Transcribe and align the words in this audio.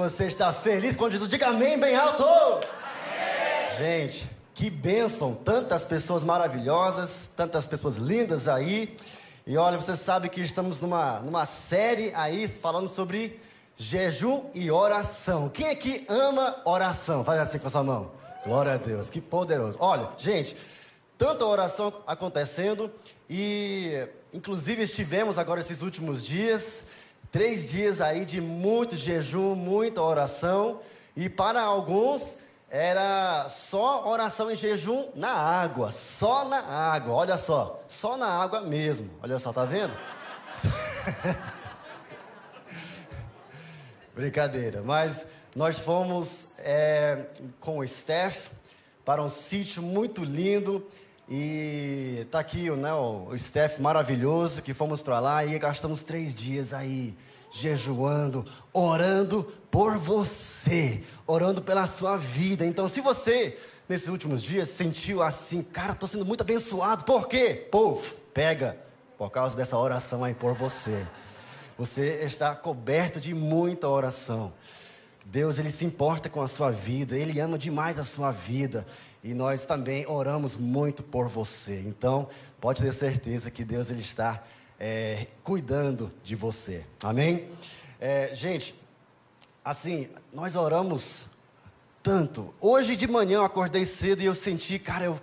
você 0.00 0.24
está 0.24 0.50
feliz 0.50 0.96
com 0.96 1.10
Jesus, 1.10 1.28
diga 1.28 1.48
amém 1.48 1.78
bem 1.78 1.94
alto! 1.94 2.24
Amém. 2.24 3.76
Gente, 3.76 4.26
que 4.54 4.70
bênção! 4.70 5.34
Tantas 5.34 5.84
pessoas 5.84 6.24
maravilhosas, 6.24 7.28
tantas 7.36 7.66
pessoas 7.66 7.96
lindas 7.96 8.48
aí. 8.48 8.96
E 9.46 9.58
olha, 9.58 9.76
você 9.76 9.94
sabe 9.94 10.30
que 10.30 10.40
estamos 10.40 10.80
numa, 10.80 11.20
numa 11.20 11.44
série 11.44 12.14
aí 12.14 12.48
falando 12.48 12.88
sobre 12.88 13.38
jejum 13.76 14.46
e 14.54 14.70
oração. 14.70 15.50
Quem 15.50 15.68
aqui 15.68 16.06
ama 16.08 16.62
oração? 16.64 17.22
Faz 17.22 17.38
assim 17.38 17.58
com 17.58 17.66
a 17.66 17.70
sua 17.70 17.82
mão. 17.82 18.10
Glória 18.42 18.72
a 18.72 18.76
Deus, 18.78 19.10
que 19.10 19.20
poderoso. 19.20 19.76
Olha, 19.82 20.08
gente, 20.16 20.56
tanta 21.18 21.44
oração 21.44 21.92
acontecendo 22.06 22.90
e, 23.28 24.08
inclusive, 24.32 24.82
estivemos 24.82 25.38
agora 25.38 25.60
esses 25.60 25.82
últimos 25.82 26.24
dias, 26.24 26.86
três 27.30 27.70
dias 27.70 28.00
aí 28.00 28.24
de 28.24 28.40
muito 28.40 28.96
jejum, 28.96 29.54
muita 29.54 30.02
oração. 30.02 30.80
E 31.16 31.28
para 31.28 31.62
alguns 31.62 32.38
era 32.68 33.48
só 33.48 34.08
oração 34.08 34.50
em 34.50 34.56
jejum 34.56 35.08
na 35.14 35.32
água, 35.32 35.90
só 35.90 36.44
na 36.44 36.60
água, 36.60 37.14
olha 37.14 37.36
só, 37.36 37.82
só 37.88 38.16
na 38.16 38.28
água 38.28 38.60
mesmo, 38.60 39.10
olha 39.20 39.40
só, 39.40 39.52
tá 39.52 39.64
vendo? 39.64 39.92
Brincadeira, 44.14 44.82
mas 44.84 45.28
nós 45.54 45.78
fomos 45.78 46.52
é, 46.58 47.26
com 47.58 47.78
o 47.78 47.88
Steph 47.88 48.50
para 49.04 49.20
um 49.20 49.28
sítio 49.28 49.82
muito 49.82 50.22
lindo 50.22 50.86
e 51.32 52.26
tá 52.28 52.40
aqui 52.40 52.68
né, 52.70 52.92
o, 52.92 53.28
o 53.28 53.38
Steph 53.38 53.78
maravilhoso 53.78 54.60
que 54.62 54.74
fomos 54.74 55.00
para 55.00 55.20
lá 55.20 55.44
e 55.46 55.56
gastamos 55.60 56.02
três 56.02 56.34
dias 56.34 56.72
aí 56.72 57.16
jejuando, 57.52 58.44
orando 58.72 59.44
por 59.70 59.96
você, 59.96 61.04
orando 61.28 61.62
pela 61.62 61.86
sua 61.86 62.16
vida. 62.16 62.66
Então, 62.66 62.88
se 62.88 63.00
você 63.00 63.56
nesses 63.88 64.08
últimos 64.08 64.42
dias 64.42 64.70
sentiu 64.70 65.22
assim, 65.22 65.62
cara, 65.62 65.92
estou 65.92 66.08
sendo 66.08 66.26
muito 66.26 66.40
abençoado, 66.40 67.04
por 67.04 67.28
quê? 67.28 67.68
Povo, 67.70 68.16
pega, 68.34 68.76
por 69.16 69.30
causa 69.30 69.56
dessa 69.56 69.76
oração 69.76 70.24
aí 70.24 70.34
por 70.34 70.54
você. 70.54 71.06
Você 71.78 72.24
está 72.24 72.56
coberto 72.56 73.20
de 73.20 73.32
muita 73.32 73.88
oração. 73.88 74.52
Deus, 75.24 75.60
Ele 75.60 75.70
se 75.70 75.84
importa 75.84 76.28
com 76.28 76.42
a 76.42 76.48
sua 76.48 76.72
vida, 76.72 77.16
Ele 77.16 77.38
ama 77.38 77.56
demais 77.56 78.00
a 78.00 78.04
sua 78.04 78.32
vida. 78.32 78.84
E 79.22 79.34
nós 79.34 79.66
também 79.66 80.06
oramos 80.06 80.56
muito 80.56 81.02
por 81.02 81.28
você. 81.28 81.82
Então, 81.86 82.28
pode 82.60 82.82
ter 82.82 82.92
certeza 82.92 83.50
que 83.50 83.64
Deus, 83.64 83.90
Ele 83.90 84.00
está 84.00 84.42
é, 84.78 85.26
cuidando 85.44 86.10
de 86.24 86.34
você. 86.34 86.84
Amém? 87.02 87.46
É, 88.00 88.30
gente, 88.32 88.74
assim, 89.62 90.08
nós 90.32 90.56
oramos 90.56 91.26
tanto. 92.02 92.52
Hoje 92.60 92.96
de 92.96 93.06
manhã 93.06 93.36
eu 93.36 93.44
acordei 93.44 93.84
cedo 93.84 94.22
e 94.22 94.24
eu 94.24 94.34
senti, 94.34 94.78
cara, 94.78 95.04
eu, 95.04 95.20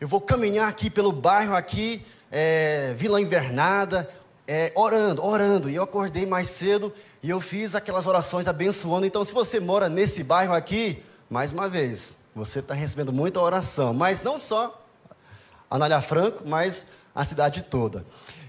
eu 0.00 0.08
vou 0.08 0.22
caminhar 0.22 0.68
aqui 0.68 0.88
pelo 0.88 1.12
bairro 1.12 1.54
aqui, 1.54 2.04
é, 2.30 2.94
Vila 2.96 3.20
Invernada, 3.20 4.08
é, 4.48 4.72
orando, 4.74 5.22
orando. 5.22 5.68
E 5.68 5.74
eu 5.74 5.82
acordei 5.82 6.24
mais 6.24 6.48
cedo 6.48 6.90
e 7.22 7.28
eu 7.28 7.42
fiz 7.42 7.74
aquelas 7.74 8.06
orações 8.06 8.48
abençoando. 8.48 9.04
Então, 9.04 9.22
se 9.22 9.34
você 9.34 9.60
mora 9.60 9.90
nesse 9.90 10.24
bairro 10.24 10.54
aqui, 10.54 11.02
mais 11.28 11.52
uma 11.52 11.68
vez, 11.68 12.23
você 12.34 12.58
está 12.58 12.74
recebendo 12.74 13.12
muita 13.12 13.40
oração. 13.40 13.94
Mas 13.94 14.22
não 14.22 14.38
só 14.38 14.82
Anália 15.70 16.00
Franco, 16.00 16.42
mas 16.46 16.86
a 17.14 17.24
cidade 17.24 17.62
toda. 17.62 18.04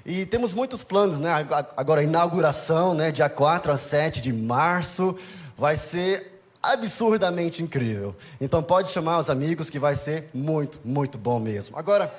E 0.05 0.25
temos 0.25 0.53
muitos 0.53 0.83
planos, 0.83 1.19
né? 1.19 1.31
Agora, 1.75 2.03
inauguração, 2.03 2.93
né? 2.93 3.11
Dia 3.11 3.29
4 3.29 3.71
a 3.71 3.77
7 3.77 4.21
de 4.21 4.31
março. 4.31 5.17
Vai 5.57 5.75
ser 5.75 6.41
absurdamente 6.61 7.63
incrível. 7.63 8.15
Então, 8.41 8.61
pode 8.61 8.91
chamar 8.91 9.19
os 9.19 9.29
amigos 9.29 9.69
que 9.69 9.79
vai 9.79 9.95
ser 9.95 10.29
muito, 10.33 10.79
muito 10.83 11.17
bom 11.17 11.39
mesmo. 11.39 11.77
Agora, 11.77 12.13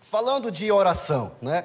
falando 0.00 0.50
de 0.50 0.70
oração, 0.70 1.32
né? 1.42 1.64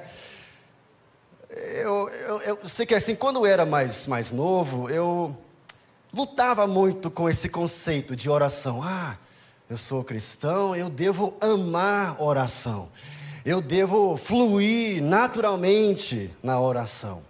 Eu, 1.50 2.10
eu, 2.10 2.42
eu 2.42 2.70
sei 2.70 2.86
que 2.86 2.94
assim, 2.94 3.16
quando 3.16 3.38
eu 3.38 3.46
era 3.46 3.66
mais, 3.66 4.06
mais 4.06 4.32
novo, 4.32 4.90
eu 4.90 5.36
lutava 6.14 6.66
muito 6.66 7.10
com 7.12 7.30
esse 7.30 7.50
conceito 7.50 8.16
de 8.16 8.30
oração. 8.30 8.82
Ah, 8.84 9.18
eu 9.70 9.78
sou 9.78 10.04
cristão, 10.04 10.76
eu 10.76 10.90
devo 10.90 11.34
amar 11.40 12.22
oração. 12.22 12.90
Eu 13.46 13.62
devo 13.62 14.18
fluir 14.18 15.02
naturalmente 15.04 16.30
na 16.42 16.60
oração. 16.60 17.24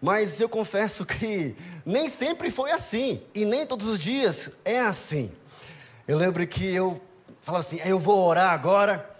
Mas 0.00 0.40
eu 0.40 0.48
confesso 0.48 1.04
que 1.04 1.54
nem 1.84 2.08
sempre 2.08 2.50
foi 2.50 2.70
assim, 2.70 3.20
e 3.34 3.44
nem 3.44 3.66
todos 3.66 3.86
os 3.86 3.98
dias 3.98 4.52
é 4.64 4.80
assim. 4.80 5.30
Eu 6.06 6.16
lembro 6.16 6.46
que 6.46 6.64
eu 6.66 7.00
falava 7.42 7.64
assim: 7.64 7.80
eu 7.84 7.98
vou 7.98 8.26
orar 8.26 8.52
agora 8.52 9.10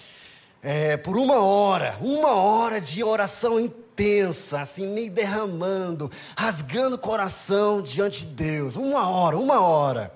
é, 0.62 0.96
por 0.96 1.16
uma 1.16 1.40
hora, 1.40 1.96
uma 2.00 2.34
hora 2.34 2.80
de 2.80 3.02
oração 3.02 3.58
intensa 3.58 3.85
intensa, 3.96 4.60
assim, 4.60 4.88
meio 4.88 5.10
derramando, 5.10 6.10
rasgando 6.36 6.96
o 6.96 6.98
coração 6.98 7.80
diante 7.80 8.26
de 8.26 8.26
Deus. 8.26 8.76
Uma 8.76 9.08
hora, 9.08 9.38
uma 9.38 9.60
hora. 9.60 10.12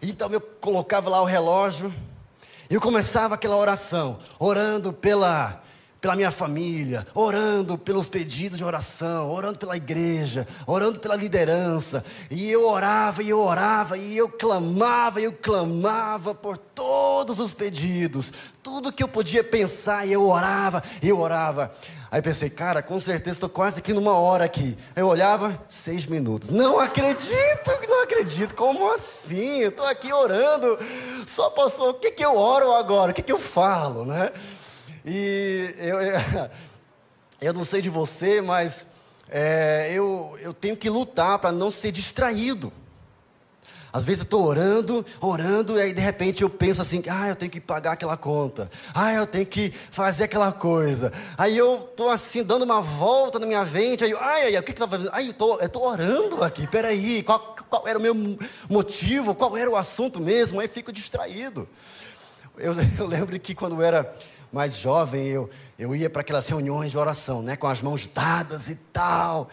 Então 0.00 0.30
eu 0.30 0.40
colocava 0.40 1.10
lá 1.10 1.20
o 1.20 1.24
relógio 1.24 1.92
e 2.70 2.74
eu 2.74 2.80
começava 2.80 3.34
aquela 3.34 3.56
oração, 3.56 4.20
orando 4.38 4.92
pela 4.92 5.60
pela 6.00 6.14
minha 6.14 6.30
família, 6.30 7.06
orando 7.14 7.76
pelos 7.76 8.08
pedidos 8.08 8.58
de 8.58 8.64
oração, 8.64 9.30
orando 9.30 9.58
pela 9.58 9.76
igreja, 9.76 10.46
orando 10.66 11.00
pela 11.00 11.16
liderança. 11.16 12.04
E 12.30 12.50
eu 12.50 12.66
orava, 12.66 13.22
e 13.22 13.30
eu 13.30 13.40
orava, 13.40 13.98
e 13.98 14.16
eu 14.16 14.28
clamava, 14.28 15.20
e 15.20 15.24
eu 15.24 15.32
clamava 15.32 16.34
por 16.34 16.56
todos 16.56 17.40
os 17.40 17.52
pedidos, 17.52 18.32
tudo 18.62 18.92
que 18.92 19.02
eu 19.02 19.08
podia 19.08 19.42
pensar, 19.42 20.06
e 20.06 20.12
eu 20.12 20.28
orava, 20.28 20.82
e 21.02 21.08
eu 21.08 21.18
orava. 21.18 21.72
Aí 22.10 22.22
pensei, 22.22 22.48
cara, 22.48 22.82
com 22.82 22.98
certeza 22.98 23.36
estou 23.36 23.50
quase 23.50 23.80
aqui 23.80 23.92
numa 23.92 24.14
hora 24.14 24.44
aqui. 24.44 24.78
Eu 24.96 25.06
olhava, 25.08 25.60
seis 25.68 26.06
minutos. 26.06 26.48
Não 26.48 26.80
acredito, 26.80 27.70
não 27.86 28.02
acredito. 28.02 28.54
Como 28.54 28.90
assim? 28.92 29.64
Estou 29.64 29.86
aqui 29.86 30.10
orando. 30.10 30.78
Só 31.26 31.50
passou. 31.50 31.90
O 31.90 31.94
que, 31.94 32.10
que 32.10 32.24
eu 32.24 32.34
oro 32.34 32.72
agora? 32.72 33.10
O 33.10 33.14
que, 33.14 33.20
que 33.20 33.32
eu 33.32 33.38
falo, 33.38 34.06
né? 34.06 34.32
E 35.08 35.74
eu, 35.78 35.96
eu 37.40 37.52
não 37.54 37.64
sei 37.64 37.80
de 37.80 37.88
você, 37.88 38.42
mas 38.42 38.88
é, 39.30 39.90
eu, 39.94 40.36
eu 40.40 40.52
tenho 40.52 40.76
que 40.76 40.90
lutar 40.90 41.38
para 41.38 41.50
não 41.50 41.70
ser 41.70 41.90
distraído. 41.90 42.70
Às 43.90 44.04
vezes 44.04 44.20
eu 44.20 44.24
estou 44.24 44.44
orando, 44.44 45.04
orando, 45.18 45.78
e 45.78 45.80
aí 45.80 45.92
de 45.94 46.00
repente 46.00 46.42
eu 46.42 46.50
penso 46.50 46.82
assim: 46.82 47.02
ah, 47.08 47.28
eu 47.28 47.34
tenho 47.34 47.50
que 47.50 47.60
pagar 47.60 47.92
aquela 47.92 48.18
conta, 48.18 48.70
ah, 48.94 49.14
eu 49.14 49.26
tenho 49.26 49.46
que 49.46 49.70
fazer 49.70 50.24
aquela 50.24 50.52
coisa. 50.52 51.10
Aí 51.38 51.56
eu 51.56 51.88
estou 51.90 52.10
assim, 52.10 52.44
dando 52.44 52.66
uma 52.66 52.82
volta 52.82 53.38
na 53.38 53.46
minha 53.46 53.64
mente, 53.64 54.04
aí, 54.04 54.14
ai, 54.20 54.54
ai, 54.54 54.58
o 54.58 54.62
que 54.62 54.72
que 54.74 54.82
está 54.82 54.86
fazendo? 54.86 55.10
Ai, 55.14 55.28
eu 55.28 55.30
estou 55.30 55.88
orando 55.88 56.44
aqui, 56.44 56.66
peraí, 56.66 57.22
qual, 57.22 57.56
qual 57.68 57.88
era 57.88 57.98
o 57.98 58.02
meu 58.02 58.14
motivo, 58.68 59.34
qual 59.34 59.56
era 59.56 59.70
o 59.70 59.76
assunto 59.76 60.20
mesmo? 60.20 60.60
Aí 60.60 60.68
fico 60.68 60.92
distraído. 60.92 61.66
Eu, 62.58 62.74
eu 62.98 63.06
lembro 63.06 63.38
que 63.40 63.54
quando 63.54 63.76
eu 63.76 63.82
era 63.82 64.14
mais 64.52 64.76
jovem, 64.76 65.26
eu, 65.26 65.50
eu 65.78 65.94
ia 65.94 66.08
para 66.08 66.22
aquelas 66.22 66.46
reuniões 66.46 66.90
de 66.90 66.98
oração, 66.98 67.42
né, 67.42 67.56
com 67.56 67.66
as 67.66 67.80
mãos 67.80 68.06
dadas 68.06 68.68
e 68.68 68.76
tal. 68.92 69.48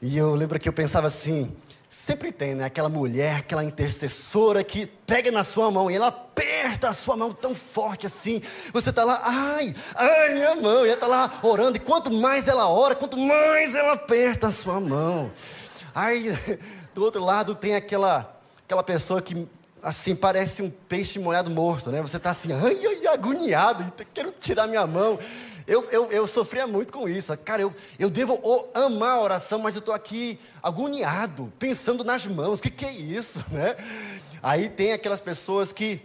E 0.00 0.16
eu 0.16 0.34
lembro 0.34 0.58
que 0.58 0.68
eu 0.68 0.72
pensava 0.72 1.06
assim, 1.06 1.54
Sempre 1.88 2.32
tem, 2.32 2.56
né? 2.56 2.64
Aquela 2.64 2.88
mulher, 2.88 3.36
aquela 3.36 3.62
intercessora 3.62 4.64
que 4.64 4.86
pega 4.86 5.30
na 5.30 5.44
sua 5.44 5.70
mão 5.70 5.88
e 5.88 5.94
ela 5.94 6.08
aperta 6.08 6.88
a 6.88 6.92
sua 6.92 7.16
mão 7.16 7.32
tão 7.32 7.54
forte 7.54 8.06
assim. 8.06 8.42
Você 8.72 8.90
está 8.90 9.04
lá, 9.04 9.20
ai, 9.24 9.74
ai, 9.94 10.34
minha 10.34 10.56
mão. 10.56 10.84
E 10.84 10.88
ela 10.88 10.94
está 10.94 11.06
lá 11.06 11.32
orando. 11.42 11.76
E 11.76 11.80
quanto 11.80 12.12
mais 12.12 12.48
ela 12.48 12.68
ora, 12.68 12.96
quanto 12.96 13.16
mais 13.16 13.76
ela 13.76 13.92
aperta 13.92 14.48
a 14.48 14.50
sua 14.50 14.80
mão. 14.80 15.30
Aí, 15.94 16.36
do 16.92 17.04
outro 17.04 17.24
lado, 17.24 17.54
tem 17.54 17.76
aquela, 17.76 18.36
aquela 18.64 18.82
pessoa 18.82 19.22
que, 19.22 19.48
assim, 19.86 20.16
parece 20.16 20.62
um 20.62 20.68
peixe 20.68 21.16
molhado 21.20 21.48
morto, 21.48 21.92
né? 21.92 22.02
Você 22.02 22.16
está 22.16 22.30
assim, 22.30 22.52
ai, 22.52 22.76
ai, 22.84 23.06
agoniado, 23.06 23.92
quero 24.12 24.32
tirar 24.32 24.66
minha 24.66 24.84
mão. 24.84 25.16
Eu, 25.64 25.88
eu, 25.90 26.10
eu 26.10 26.26
sofria 26.26 26.66
muito 26.66 26.92
com 26.92 27.08
isso. 27.08 27.36
Cara, 27.38 27.62
eu, 27.62 27.72
eu 27.96 28.10
devo 28.10 28.40
amar 28.74 29.12
a 29.12 29.20
oração, 29.20 29.60
mas 29.60 29.76
eu 29.76 29.78
estou 29.78 29.94
aqui 29.94 30.40
agoniado, 30.60 31.52
pensando 31.56 32.02
nas 32.02 32.26
mãos. 32.26 32.58
O 32.58 32.62
que, 32.62 32.70
que 32.70 32.84
é 32.84 32.92
isso, 32.92 33.44
né? 33.54 33.76
Aí 34.42 34.68
tem 34.68 34.92
aquelas 34.92 35.20
pessoas 35.20 35.70
que 35.70 36.02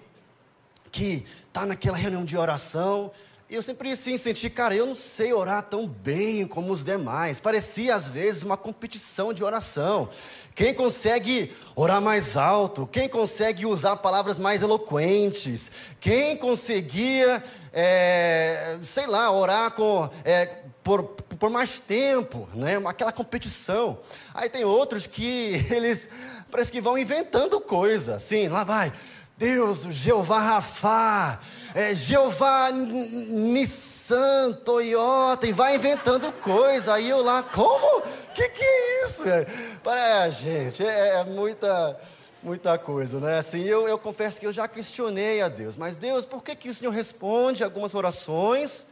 que 0.91 1.25
tá 1.53 1.65
naquela 1.65 1.97
reunião 1.97 2.23
de 2.25 2.37
oração. 2.37 3.11
E 3.49 3.55
eu 3.55 3.61
sempre 3.61 3.91
assim 3.91 4.17
senti, 4.17 4.49
cara, 4.49 4.75
eu 4.75 4.85
não 4.85 4.95
sei 4.95 5.33
orar 5.33 5.63
tão 5.63 5.87
bem 5.87 6.45
como 6.47 6.71
os 6.71 6.83
demais. 6.83 7.39
Parecia 7.39 7.95
às 7.95 8.07
vezes 8.07 8.43
uma 8.43 8.55
competição 8.55 9.33
de 9.33 9.43
oração. 9.43 10.07
Quem 10.53 10.73
consegue 10.73 11.51
orar 11.75 12.01
mais 12.01 12.35
alto? 12.35 12.87
Quem 12.87 13.07
consegue 13.07 13.65
usar 13.65 13.95
palavras 13.97 14.37
mais 14.37 14.61
eloquentes? 14.61 15.71
Quem 15.99 16.35
conseguia, 16.37 17.43
é, 17.73 18.77
sei 18.81 19.07
lá, 19.07 19.31
orar 19.31 19.71
com, 19.71 20.09
é, 20.25 20.47
por, 20.83 21.03
por 21.39 21.49
mais 21.49 21.79
tempo, 21.79 22.47
né? 22.53 22.81
aquela 22.85 23.11
competição. 23.11 23.97
Aí 24.33 24.49
tem 24.49 24.63
outros 24.63 25.07
que 25.07 25.65
eles 25.71 26.09
parece 26.51 26.71
que 26.71 26.81
vão 26.81 26.97
inventando 26.97 27.59
coisa. 27.61 28.15
Assim, 28.15 28.47
lá 28.47 28.63
vai. 28.63 28.91
Deus, 29.37 29.83
Jeová 29.89 30.39
Rafá, 30.39 31.39
é, 31.73 31.93
Jeová 31.93 32.71
Nissan, 32.71 34.53
Toyota, 34.65 35.47
e 35.47 35.53
vai 35.53 35.75
inventando 35.75 36.31
coisa. 36.33 36.93
Aí 36.95 37.09
eu 37.09 37.21
lá, 37.21 37.43
como? 37.43 38.01
Que 38.33 38.49
que 38.49 38.63
é 38.63 39.05
isso? 39.05 39.23
É, 39.27 40.31
gente, 40.31 40.85
é, 40.85 41.19
é 41.19 41.23
muita 41.25 41.97
muita 42.43 42.77
coisa, 42.77 43.19
né? 43.19 43.37
Assim, 43.37 43.61
eu, 43.61 43.87
eu 43.87 43.99
confesso 43.99 44.39
que 44.39 44.47
eu 44.47 44.51
já 44.51 44.67
questionei 44.67 45.41
a 45.41 45.47
Deus, 45.47 45.77
mas 45.77 45.95
Deus, 45.95 46.25
por 46.25 46.43
que, 46.43 46.55
que 46.55 46.69
o 46.69 46.73
Senhor 46.73 46.91
responde 46.91 47.63
algumas 47.63 47.93
orações 47.93 48.87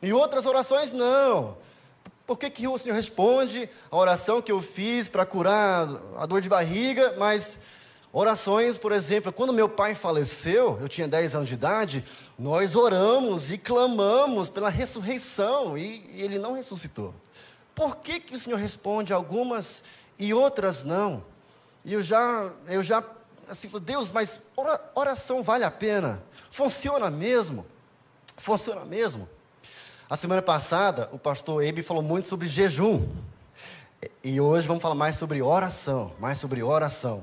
e 0.00 0.12
outras 0.12 0.46
orações 0.46 0.92
não? 0.92 1.56
Por 2.26 2.38
que, 2.38 2.50
que 2.50 2.66
o 2.68 2.78
Senhor 2.78 2.94
responde 2.94 3.68
a 3.90 3.96
oração 3.96 4.42
que 4.42 4.52
eu 4.52 4.60
fiz 4.60 5.08
para 5.08 5.26
curar 5.26 5.88
a 6.16 6.26
dor 6.26 6.40
de 6.40 6.48
barriga, 6.48 7.14
mas 7.18 7.58
orações, 8.18 8.78
por 8.78 8.92
exemplo, 8.92 9.30
quando 9.30 9.52
meu 9.52 9.68
pai 9.68 9.94
faleceu, 9.94 10.78
eu 10.80 10.88
tinha 10.88 11.06
10 11.06 11.34
anos 11.34 11.48
de 11.48 11.54
idade, 11.54 12.02
nós 12.38 12.74
oramos 12.74 13.50
e 13.50 13.58
clamamos 13.58 14.48
pela 14.48 14.70
ressurreição 14.70 15.76
e, 15.76 16.02
e 16.14 16.22
ele 16.22 16.38
não 16.38 16.54
ressuscitou. 16.54 17.14
Por 17.74 17.96
que, 17.96 18.18
que 18.18 18.34
o 18.34 18.38
Senhor 18.38 18.56
responde 18.56 19.12
algumas 19.12 19.84
e 20.18 20.32
outras 20.32 20.82
não? 20.82 21.22
E 21.84 21.92
eu 21.92 22.00
já, 22.00 22.50
eu 22.68 22.82
já, 22.82 23.04
assim, 23.50 23.68
Deus, 23.82 24.10
mas 24.10 24.44
oração 24.94 25.42
vale 25.42 25.64
a 25.64 25.70
pena? 25.70 26.22
Funciona 26.50 27.10
mesmo? 27.10 27.66
Funciona 28.38 28.86
mesmo? 28.86 29.28
A 30.08 30.16
semana 30.16 30.40
passada, 30.40 31.10
o 31.12 31.18
pastor 31.18 31.62
Ebe 31.62 31.82
falou 31.82 32.02
muito 32.02 32.28
sobre 32.28 32.46
jejum. 32.46 33.06
E 34.24 34.40
hoje 34.40 34.66
vamos 34.66 34.82
falar 34.82 34.94
mais 34.94 35.16
sobre 35.16 35.42
oração, 35.42 36.14
mais 36.18 36.38
sobre 36.38 36.62
oração. 36.62 37.22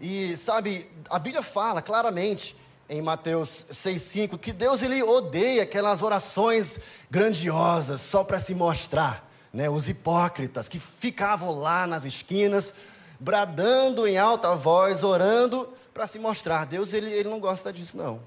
E 0.00 0.36
sabe, 0.36 0.88
a 1.08 1.18
Bíblia 1.18 1.42
fala 1.42 1.80
claramente 1.80 2.56
em 2.88 3.00
Mateus 3.02 3.66
6:5 3.72 4.38
que 4.38 4.52
Deus 4.52 4.82
ele 4.82 5.02
odeia 5.02 5.62
aquelas 5.62 6.02
orações 6.02 6.80
grandiosas 7.10 8.00
só 8.00 8.22
para 8.22 8.38
se 8.38 8.54
mostrar, 8.54 9.28
né? 9.52 9.68
Os 9.68 9.88
hipócritas 9.88 10.68
que 10.68 10.78
ficavam 10.78 11.50
lá 11.50 11.86
nas 11.86 12.04
esquinas 12.04 12.74
bradando 13.18 14.06
em 14.06 14.18
alta 14.18 14.54
voz, 14.54 15.02
orando 15.02 15.68
para 15.92 16.06
se 16.06 16.18
mostrar. 16.18 16.66
Deus 16.66 16.92
ele, 16.92 17.10
ele 17.10 17.28
não 17.28 17.40
gosta 17.40 17.72
disso 17.72 17.96
não. 17.96 18.20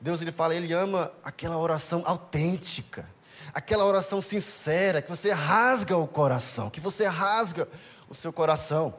Deus 0.00 0.20
ele 0.20 0.30
fala, 0.30 0.54
ele 0.54 0.72
ama 0.72 1.10
aquela 1.24 1.56
oração 1.58 2.02
autêntica, 2.04 3.08
aquela 3.52 3.84
oração 3.84 4.22
sincera, 4.22 5.02
que 5.02 5.08
você 5.08 5.32
rasga 5.32 5.96
o 5.96 6.06
coração, 6.06 6.70
que 6.70 6.78
você 6.78 7.06
rasga 7.06 7.66
o 8.08 8.14
seu 8.14 8.32
coração. 8.32 8.94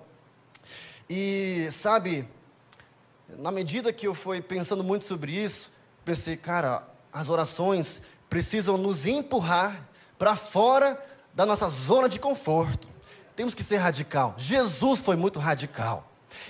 E 1.09 1.67
sabe, 1.71 2.27
na 3.29 3.51
medida 3.51 3.91
que 3.91 4.05
eu 4.07 4.13
fui 4.13 4.41
pensando 4.41 4.83
muito 4.83 5.05
sobre 5.05 5.31
isso, 5.31 5.71
pensei, 6.05 6.37
cara, 6.37 6.87
as 7.11 7.29
orações 7.29 8.01
precisam 8.29 8.77
nos 8.77 9.07
empurrar 9.07 9.89
para 10.19 10.35
fora 10.35 11.03
da 11.33 11.47
nossa 11.47 11.67
zona 11.67 12.07
de 12.07 12.19
conforto. 12.19 12.87
Temos 13.35 13.55
que 13.55 13.63
ser 13.63 13.77
radical. 13.77 14.35
Jesus 14.37 14.99
foi 14.99 15.15
muito 15.15 15.39
radical. 15.39 16.07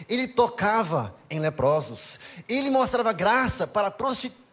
Ele 0.09 0.27
tocava 0.27 1.15
em 1.29 1.39
leprosos. 1.39 2.19
Ele 2.49 2.69
mostrava 2.69 3.13
graça 3.13 3.65
para 3.65 3.89
prostitutas, 3.89 4.48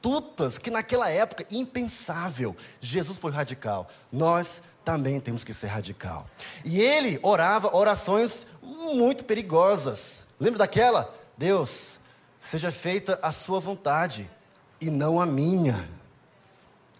que 0.61 0.71
naquela 0.71 1.09
época 1.11 1.45
impensável. 1.51 2.57
Jesus 2.81 3.19
foi 3.19 3.33
radical. 3.33 3.89
Nós 4.13 4.63
também 4.85 5.19
temos 5.21 5.43
que 5.43 5.53
ser 5.53 5.67
radical. 5.67 6.27
E 6.65 6.81
ele 6.81 7.19
orava 7.23 7.77
orações 7.77 8.47
muito 8.63 9.25
perigosas. 9.25 10.25
Lembra 10.39 10.61
daquela? 10.61 11.13
Deus, 11.37 12.01
seja 12.39 12.71
feita 12.71 13.19
a 13.23 13.33
sua 13.33 13.59
vontade 13.59 14.31
e 14.81 14.91
não 14.91 15.21
a 15.21 15.27
minha. 15.27 15.89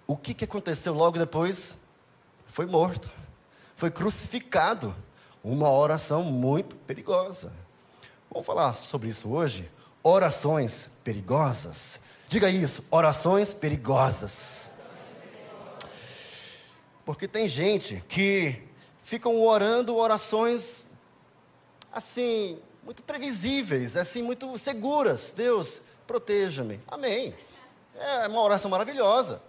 O 0.07 0.17
que, 0.17 0.35
que 0.35 0.45
aconteceu 0.45 0.95
logo 0.95 1.19
depois? 1.19 1.77
Foi 2.47 2.67
morto, 2.67 3.11
foi 3.75 3.91
crucificado. 3.91 4.95
Uma 5.43 5.71
oração 5.71 6.25
muito 6.25 6.75
perigosa. 6.75 7.53
Vamos 8.29 8.45
falar 8.45 8.73
sobre 8.73 9.11
isso 9.11 9.31
hoje? 9.31 9.71
Orações 10.03 10.91
perigosas. 11.05 12.01
Diga 12.29 12.51
isso, 12.51 12.85
orações 12.91 13.55
perigosas. 13.55 14.71
Porque 17.05 17.29
tem 17.29 17.47
gente 17.47 18.03
que 18.09 18.63
ficam 19.03 19.41
orando 19.41 19.95
orações 19.95 20.89
assim, 21.93 22.59
muito 22.83 23.03
previsíveis, 23.03 23.97
assim, 23.97 24.23
muito 24.23 24.59
seguras. 24.59 25.33
Deus, 25.37 25.83
proteja-me. 26.07 26.81
Amém. 26.89 27.35
É 27.99 28.27
uma 28.27 28.43
oração 28.43 28.71
maravilhosa. 28.71 29.41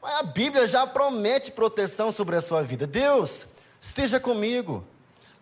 Mas 0.00 0.14
a 0.16 0.22
Bíblia 0.22 0.66
já 0.66 0.86
promete 0.86 1.50
proteção 1.50 2.12
sobre 2.12 2.36
a 2.36 2.40
sua 2.40 2.62
vida. 2.62 2.86
Deus, 2.86 3.48
esteja 3.80 4.20
comigo. 4.20 4.84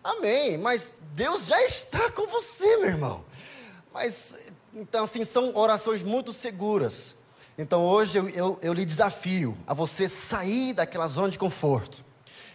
Amém, 0.03 0.57
mas 0.57 0.93
Deus 1.13 1.45
já 1.45 1.61
está 1.63 2.09
com 2.11 2.25
você, 2.27 2.77
meu 2.77 2.87
irmão. 2.87 3.25
Mas, 3.93 4.35
então, 4.73 5.03
assim, 5.03 5.23
são 5.23 5.55
orações 5.55 6.01
muito 6.01 6.31
seguras. 6.31 7.15
Então, 7.57 7.85
hoje 7.85 8.17
eu, 8.17 8.29
eu, 8.29 8.59
eu 8.61 8.73
lhe 8.73 8.85
desafio 8.85 9.55
a 9.67 9.73
você 9.73 10.07
sair 10.07 10.73
daquela 10.73 11.07
zona 11.07 11.29
de 11.29 11.37
conforto, 11.37 12.03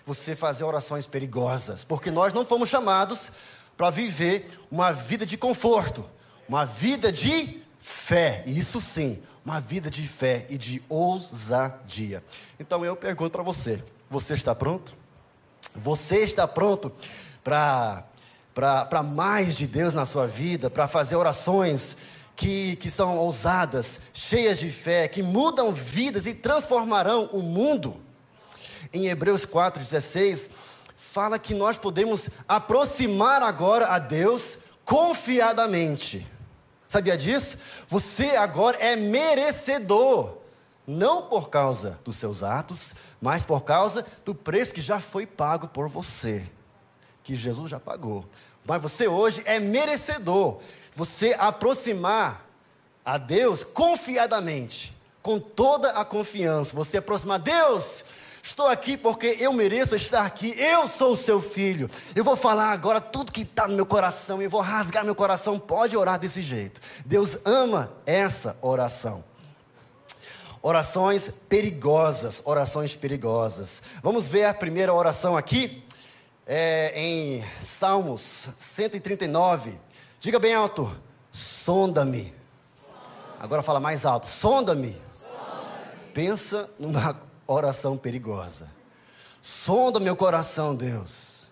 você 0.05 0.35
fazer 0.35 0.65
orações 0.65 1.07
perigosas, 1.07 1.85
porque 1.85 2.11
nós 2.11 2.33
não 2.33 2.47
fomos 2.47 2.69
chamados 2.69 3.31
para 3.77 3.91
viver 3.91 4.49
uma 4.71 4.93
vida 4.93 5.27
de 5.27 5.37
conforto, 5.37 6.09
uma 6.49 6.65
vida 6.65 7.13
de 7.13 7.63
fé, 7.79 8.43
isso 8.47 8.81
sim, 8.81 9.23
uma 9.45 9.61
vida 9.61 9.91
de 9.91 10.07
fé 10.09 10.47
e 10.49 10.57
de 10.57 10.83
ousadia. 10.89 12.25
Então 12.59 12.85
eu 12.85 12.97
pergunto 12.97 13.31
para 13.31 13.43
você: 13.43 13.83
você 14.09 14.35
está 14.35 14.55
pronto? 14.55 14.95
Você 15.75 16.23
está 16.23 16.49
pronto 16.49 16.91
para 17.45 18.05
mais 19.03 19.57
de 19.57 19.67
Deus 19.67 19.95
na 19.95 20.07
sua 20.07 20.27
vida, 20.27 20.71
para 20.71 20.89
fazer 20.89 21.17
orações 21.17 21.97
que, 22.35 22.77
que 22.77 22.91
são 22.91 23.17
ousadas, 23.19 24.01
cheias 24.15 24.59
de 24.59 24.71
fé, 24.71 25.09
que 25.09 25.23
mudam 25.23 25.73
vidas 25.73 26.27
e 26.27 26.35
transformarão 26.35 27.25
o 27.33 27.43
mundo. 27.43 27.97
Em 28.93 29.09
Hebreus 29.09 29.45
4,16, 29.45 30.51
fala 30.95 31.39
que 31.39 31.55
nós 31.55 31.77
podemos 31.77 32.31
aproximar 32.49 33.43
agora 33.43 33.89
a 33.89 33.99
Deus 33.99 34.59
confiadamente. 34.85 36.27
Sabia 36.89 37.17
disso? 37.17 37.59
Você 37.89 38.37
agora 38.37 38.79
é 38.79 38.97
merecedor, 38.97 40.39
não 40.87 41.23
por 41.23 41.51
causa 41.51 41.99
dos 42.05 42.17
seus 42.17 42.43
atos, 42.43 42.95
mas 43.21 43.45
por 43.45 43.65
causa 43.65 44.07
do 44.25 44.35
preço 44.35 44.73
que 44.73 44.81
já 44.81 45.01
foi 45.01 45.27
pago 45.27 45.69
por 45.69 45.89
você 45.89 46.49
que 47.27 47.35
Jesus 47.35 47.69
já 47.69 47.81
pagou. 47.81 48.25
Mas 48.67 48.83
você 48.83 49.07
hoje 49.07 49.43
é 49.45 49.59
merecedor. 49.59 50.59
Você 50.95 51.37
aproximar 51.39 52.47
a 53.05 53.19
Deus 53.19 53.63
confiadamente, 53.63 54.97
com 55.23 55.39
toda 55.39 55.91
a 55.91 56.05
confiança. 56.05 56.75
Você 56.75 56.99
aproximar 56.99 57.39
Deus. 57.39 58.05
Estou 58.43 58.69
aqui 58.69 58.97
porque 58.97 59.37
eu 59.41 59.53
mereço 59.53 59.95
estar 59.95 60.25
aqui. 60.25 60.55
Eu 60.59 60.87
sou 60.87 61.13
o 61.13 61.17
seu 61.17 61.41
filho. 61.41 61.91
Eu 62.15 62.25
vou 62.25 62.37
falar 62.37 62.71
agora 62.71 63.01
tudo 63.01 63.33
que 63.33 63.43
está 63.43 63.69
no 63.69 63.75
meu 63.75 63.87
coração. 63.87 64.41
Eu 64.41 64.51
vou 64.51 64.61
rasgar 64.61 65.05
meu 65.05 65.15
coração. 65.15 65.59
Pode 65.59 65.97
orar 65.97 66.19
desse 66.19 66.43
jeito. 66.43 66.81
Deus 67.05 67.39
ama 67.45 67.93
essa 68.05 68.57
oração. 68.63 69.25
Orações 70.63 71.31
perigosas, 71.49 72.43
orações 72.45 72.97
perigosas. 72.97 73.83
Vamos 74.03 74.27
ver 74.27 74.47
a 74.47 74.55
primeira 74.55 74.93
oração 74.93 75.37
aqui 75.37 75.86
é, 76.47 76.93
em 76.95 77.45
Salmos 77.61 78.51
139. 78.57 79.79
Diga 80.21 80.39
bem 80.39 80.55
alto: 80.55 80.97
sonda-me. 81.33 82.33
Agora 83.41 83.63
fala 83.63 83.81
mais 83.81 84.07
alto: 84.07 84.27
sonda-me. 84.27 85.01
Pensa 86.15 86.71
numa 86.79 87.21
oração 87.47 87.97
perigosa. 87.97 88.71
Sonda 89.43 90.01
meu 90.01 90.17
coração, 90.17 90.75
Deus. 90.75 91.51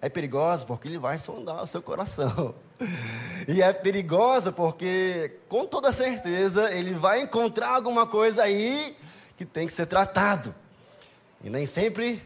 É 0.00 0.08
perigosa 0.08 0.66
porque 0.66 0.86
Ele 0.86 0.98
vai 0.98 1.18
sondar 1.18 1.62
o 1.62 1.66
seu 1.66 1.82
coração. 1.82 2.54
E 3.46 3.62
é 3.62 3.72
perigosa 3.72 4.50
porque, 4.50 5.38
com 5.48 5.66
toda 5.66 5.92
certeza, 5.92 6.72
Ele 6.72 6.92
vai 6.92 7.22
encontrar 7.22 7.74
alguma 7.74 8.06
coisa 8.06 8.42
aí 8.42 8.96
que 9.36 9.44
tem 9.44 9.66
que 9.66 9.72
ser 9.72 9.86
tratado. 9.86 10.54
E 11.42 11.50
nem 11.50 11.66
sempre 11.66 12.22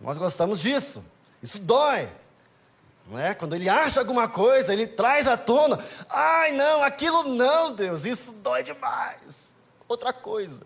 nós 0.00 0.18
gostamos 0.18 0.60
disso. 0.60 1.04
Isso 1.42 1.58
dói. 1.58 2.10
Não 3.06 3.18
é? 3.18 3.34
Quando 3.34 3.54
ele 3.54 3.68
acha 3.68 4.00
alguma 4.00 4.28
coisa, 4.28 4.72
ele 4.72 4.86
traz 4.86 5.26
à 5.26 5.36
tona. 5.36 5.78
Ai, 6.08 6.52
não, 6.52 6.82
aquilo 6.82 7.24
não, 7.24 7.72
Deus, 7.72 8.04
isso 8.04 8.32
dói 8.34 8.62
demais. 8.62 9.54
Outra 9.88 10.12
coisa. 10.12 10.62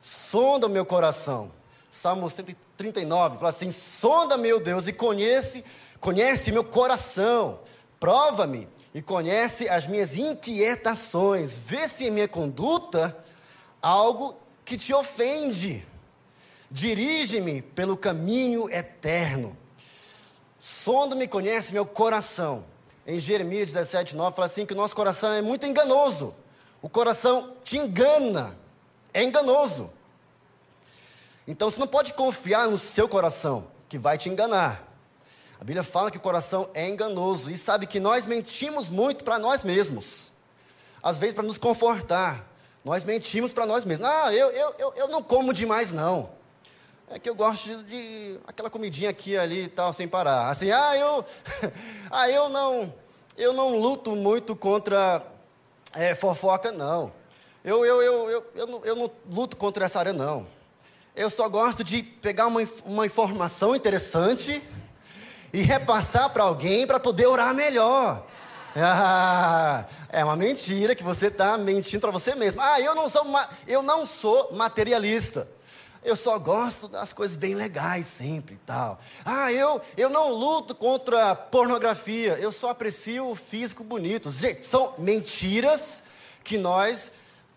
Sonda 0.00 0.66
o 0.66 0.70
meu 0.70 0.86
coração. 0.86 1.52
Salmo 1.90 2.28
139 2.28 3.36
fala 3.36 3.48
assim: 3.48 3.70
Sonda, 3.70 4.36
meu 4.36 4.58
Deus, 4.60 4.86
e 4.86 4.92
conhece 4.92 5.64
conhece 6.00 6.52
meu 6.52 6.64
coração, 6.64 7.58
prova-me 7.98 8.68
e 8.94 9.02
conhece 9.02 9.68
as 9.68 9.86
minhas 9.86 10.16
inquietações, 10.16 11.58
vê 11.58 11.88
se 11.88 12.06
em 12.06 12.10
minha 12.10 12.28
conduta 12.28 13.16
algo 13.82 14.36
que 14.64 14.76
te 14.76 14.94
ofende. 14.94 15.86
Dirige-me 16.70 17.62
pelo 17.62 17.96
caminho 17.96 18.68
eterno. 18.70 19.56
Sonda-me, 20.58 21.28
conhece 21.28 21.72
meu 21.72 21.86
coração. 21.86 22.64
Em 23.06 23.20
Jeremias 23.20 23.66
17, 23.66 24.16
9, 24.16 24.34
fala 24.34 24.46
assim: 24.46 24.66
que 24.66 24.72
o 24.72 24.76
nosso 24.76 24.96
coração 24.96 25.32
é 25.32 25.40
muito 25.40 25.66
enganoso. 25.66 26.34
O 26.82 26.88
coração 26.88 27.52
te 27.62 27.78
engana, 27.78 28.56
é 29.14 29.22
enganoso. 29.22 29.92
Então 31.46 31.70
você 31.70 31.78
não 31.78 31.86
pode 31.86 32.12
confiar 32.14 32.68
no 32.68 32.76
seu 32.76 33.08
coração, 33.08 33.68
que 33.88 33.98
vai 33.98 34.18
te 34.18 34.28
enganar. 34.28 34.82
A 35.60 35.64
Bíblia 35.64 35.82
fala 35.82 36.10
que 36.10 36.18
o 36.18 36.20
coração 36.20 36.68
é 36.74 36.88
enganoso 36.88 37.50
e 37.50 37.56
sabe 37.56 37.86
que 37.86 38.00
nós 38.00 38.26
mentimos 38.26 38.90
muito 38.90 39.24
para 39.24 39.38
nós 39.38 39.62
mesmos. 39.62 40.32
Às 41.02 41.18
vezes 41.18 41.34
para 41.34 41.44
nos 41.44 41.58
confortar. 41.58 42.44
Nós 42.84 43.04
mentimos 43.04 43.52
para 43.52 43.66
nós 43.66 43.84
mesmos. 43.84 44.06
Ah, 44.06 44.34
eu, 44.34 44.50
eu, 44.50 44.74
eu, 44.78 44.92
eu 44.96 45.08
não 45.08 45.22
como 45.22 45.54
demais, 45.54 45.92
não. 45.92 46.35
É 47.08 47.20
que 47.20 47.30
eu 47.30 47.36
gosto 47.36 47.68
de, 47.68 47.84
de 47.84 48.38
aquela 48.46 48.68
comidinha 48.68 49.10
aqui 49.10 49.36
ali 49.36 49.64
e 49.64 49.68
tal, 49.68 49.92
sem 49.92 50.08
parar. 50.08 50.48
Assim, 50.48 50.70
ah, 50.72 50.96
eu, 50.96 51.24
ah, 52.10 52.28
eu 52.28 52.48
não, 52.48 52.92
eu 53.38 53.52
não 53.52 53.78
luto 53.78 54.16
muito 54.16 54.56
contra 54.56 55.24
é, 55.94 56.16
fofoca, 56.16 56.72
não. 56.72 57.12
Eu, 57.64 57.84
eu, 57.84 58.02
eu, 58.02 58.30
eu, 58.30 58.46
eu, 58.56 58.66
não, 58.66 58.84
eu 58.84 58.96
não 58.96 59.10
luto 59.32 59.56
contra 59.56 59.84
essa 59.84 60.00
área, 60.00 60.12
não. 60.12 60.46
Eu 61.14 61.30
só 61.30 61.48
gosto 61.48 61.84
de 61.84 62.02
pegar 62.02 62.48
uma, 62.48 62.60
uma 62.84 63.06
informação 63.06 63.76
interessante 63.76 64.60
e 65.52 65.62
repassar 65.62 66.30
para 66.30 66.42
alguém 66.42 66.86
para 66.88 66.98
poder 66.98 67.26
orar 67.26 67.54
melhor. 67.54 68.24
Ah, 68.78 69.86
é 70.10 70.22
uma 70.22 70.36
mentira 70.36 70.94
que 70.94 71.02
você 71.02 71.28
está 71.28 71.56
mentindo 71.56 72.02
para 72.02 72.10
você 72.10 72.34
mesmo. 72.34 72.60
Ah, 72.60 72.78
eu 72.78 72.94
não, 72.94 73.08
sou 73.08 73.24
eu 73.66 73.82
não 73.82 74.04
sou 74.04 74.52
materialista. 74.52 75.48
Eu 76.06 76.14
só 76.14 76.38
gosto 76.38 76.86
das 76.86 77.12
coisas 77.12 77.34
bem 77.34 77.56
legais 77.56 78.06
sempre 78.06 78.54
e 78.54 78.58
tal. 78.58 79.00
Ah, 79.24 79.52
eu, 79.52 79.80
eu 79.96 80.08
não 80.08 80.32
luto 80.32 80.72
contra 80.72 81.34
pornografia. 81.34 82.34
Eu 82.34 82.52
só 82.52 82.70
aprecio 82.70 83.28
o 83.28 83.34
físico 83.34 83.82
bonito. 83.82 84.30
Gente, 84.30 84.64
são 84.64 84.94
mentiras 84.98 86.04
que 86.44 86.58
nós 86.58 87.10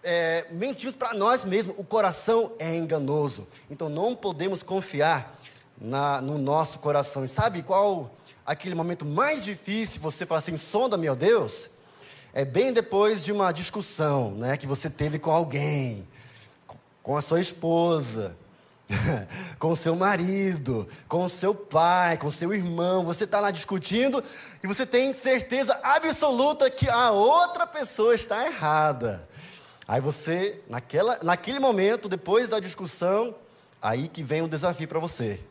é, 0.03 0.47
mentimos 0.49 0.95
para 0.95 1.13
nós 1.13 1.43
mesmos. 1.43 1.75
O 1.77 1.83
coração 1.83 2.51
é 2.57 2.75
enganoso. 2.75 3.47
Então 3.69 3.87
não 3.87 4.15
podemos 4.15 4.63
confiar 4.63 5.37
na, 5.79 6.19
no 6.19 6.39
nosso 6.39 6.79
coração. 6.79 7.23
E 7.23 7.27
sabe 7.27 7.61
qual 7.61 8.09
aquele 8.43 8.73
momento 8.73 9.05
mais 9.05 9.45
difícil, 9.45 10.01
você 10.01 10.25
fala 10.25 10.39
assim, 10.39 10.57
sonda, 10.57 10.97
meu 10.97 11.15
Deus, 11.15 11.69
é 12.33 12.43
bem 12.43 12.73
depois 12.73 13.23
de 13.23 13.31
uma 13.31 13.51
discussão, 13.51 14.31
né, 14.31 14.57
que 14.57 14.65
você 14.65 14.89
teve 14.89 15.19
com 15.19 15.29
alguém, 15.29 16.07
com 17.09 17.17
a 17.17 17.23
sua 17.23 17.41
esposa, 17.41 18.37
com 19.57 19.71
o 19.71 19.75
seu 19.75 19.95
marido, 19.95 20.87
com 21.07 21.25
o 21.25 21.29
seu 21.29 21.55
pai, 21.55 22.19
com 22.19 22.27
o 22.27 22.31
seu 22.31 22.53
irmão, 22.53 23.03
você 23.03 23.23
está 23.23 23.39
lá 23.39 23.49
discutindo 23.49 24.23
e 24.63 24.67
você 24.67 24.85
tem 24.85 25.11
certeza 25.15 25.73
absoluta 25.81 26.69
que 26.69 26.87
a 26.87 27.09
outra 27.09 27.65
pessoa 27.65 28.13
está 28.13 28.45
errada. 28.45 29.27
Aí 29.87 29.99
você, 29.99 30.61
naquela, 30.69 31.17
naquele 31.23 31.57
momento, 31.57 32.07
depois 32.07 32.47
da 32.47 32.59
discussão, 32.59 33.33
aí 33.81 34.07
que 34.07 34.21
vem 34.21 34.43
o 34.43 34.47
desafio 34.47 34.87
para 34.87 34.99
você 34.99 35.43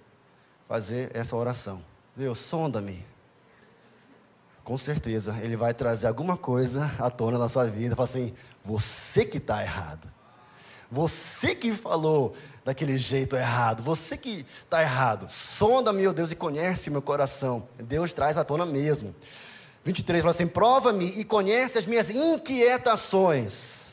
fazer 0.69 1.11
essa 1.13 1.35
oração. 1.35 1.85
Deus, 2.15 2.39
sonda-me. 2.39 3.05
Com 4.63 4.79
certeza, 4.79 5.37
Ele 5.43 5.57
vai 5.57 5.75
trazer 5.75 6.07
alguma 6.07 6.37
coisa 6.37 6.89
à 7.01 7.11
tona 7.11 7.37
na 7.37 7.49
sua 7.49 7.65
vida. 7.65 7.97
Fala 7.97 8.09
assim: 8.09 8.33
você 8.65 9.25
que 9.25 9.39
está 9.39 9.61
errado. 9.61 10.18
Você 10.91 11.55
que 11.55 11.73
falou 11.73 12.35
daquele 12.65 12.97
jeito 12.97 13.37
errado. 13.37 13.83
Você 13.83 14.17
que 14.17 14.45
está 14.63 14.83
errado. 14.83 15.31
Sonda, 15.31 15.93
meu 15.93 16.13
Deus, 16.13 16.33
e 16.33 16.37
conhece 16.37 16.91
meu 16.91 17.03
coração. 17.03 17.69
Deus 17.77 18.13
traz 18.13 18.39
à 18.39 18.45
tona 18.45 18.65
mesmo. 18.65 19.15
23 19.85 20.23
fala 20.23 20.31
assim: 20.31 20.47
prova-me 20.47 21.07
e 21.19 21.25
conhece 21.25 21.79
as 21.79 21.87
minhas 21.87 22.11
inquietações. 22.11 23.89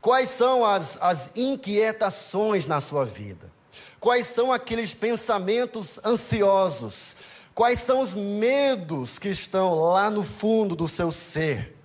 Quais 0.00 0.30
são 0.30 0.64
as, 0.64 0.98
as 1.00 1.36
inquietações 1.36 2.66
na 2.66 2.80
sua 2.80 3.04
vida? 3.04 3.50
Quais 3.98 4.26
são 4.26 4.50
aqueles 4.50 4.94
pensamentos 4.94 6.00
ansiosos? 6.04 7.16
Quais 7.54 7.80
são 7.80 8.00
os 8.00 8.14
medos 8.14 9.18
que 9.18 9.28
estão 9.28 9.74
lá 9.74 10.08
no 10.08 10.22
fundo 10.22 10.74
do 10.74 10.88
seu 10.88 11.12
ser? 11.12 11.76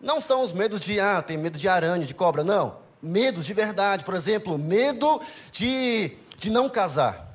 Não 0.00 0.22
são 0.22 0.42
os 0.42 0.52
medos 0.52 0.80
de, 0.80 0.98
ah, 0.98 1.20
tem 1.20 1.36
medo 1.36 1.58
de 1.58 1.68
aranha, 1.68 2.06
de 2.06 2.14
cobra, 2.14 2.42
não. 2.42 2.76
Medos 3.02 3.44
de 3.44 3.54
verdade, 3.54 4.04
por 4.04 4.14
exemplo, 4.14 4.58
medo 4.58 5.20
de, 5.52 6.12
de 6.38 6.50
não 6.50 6.68
casar. 6.68 7.28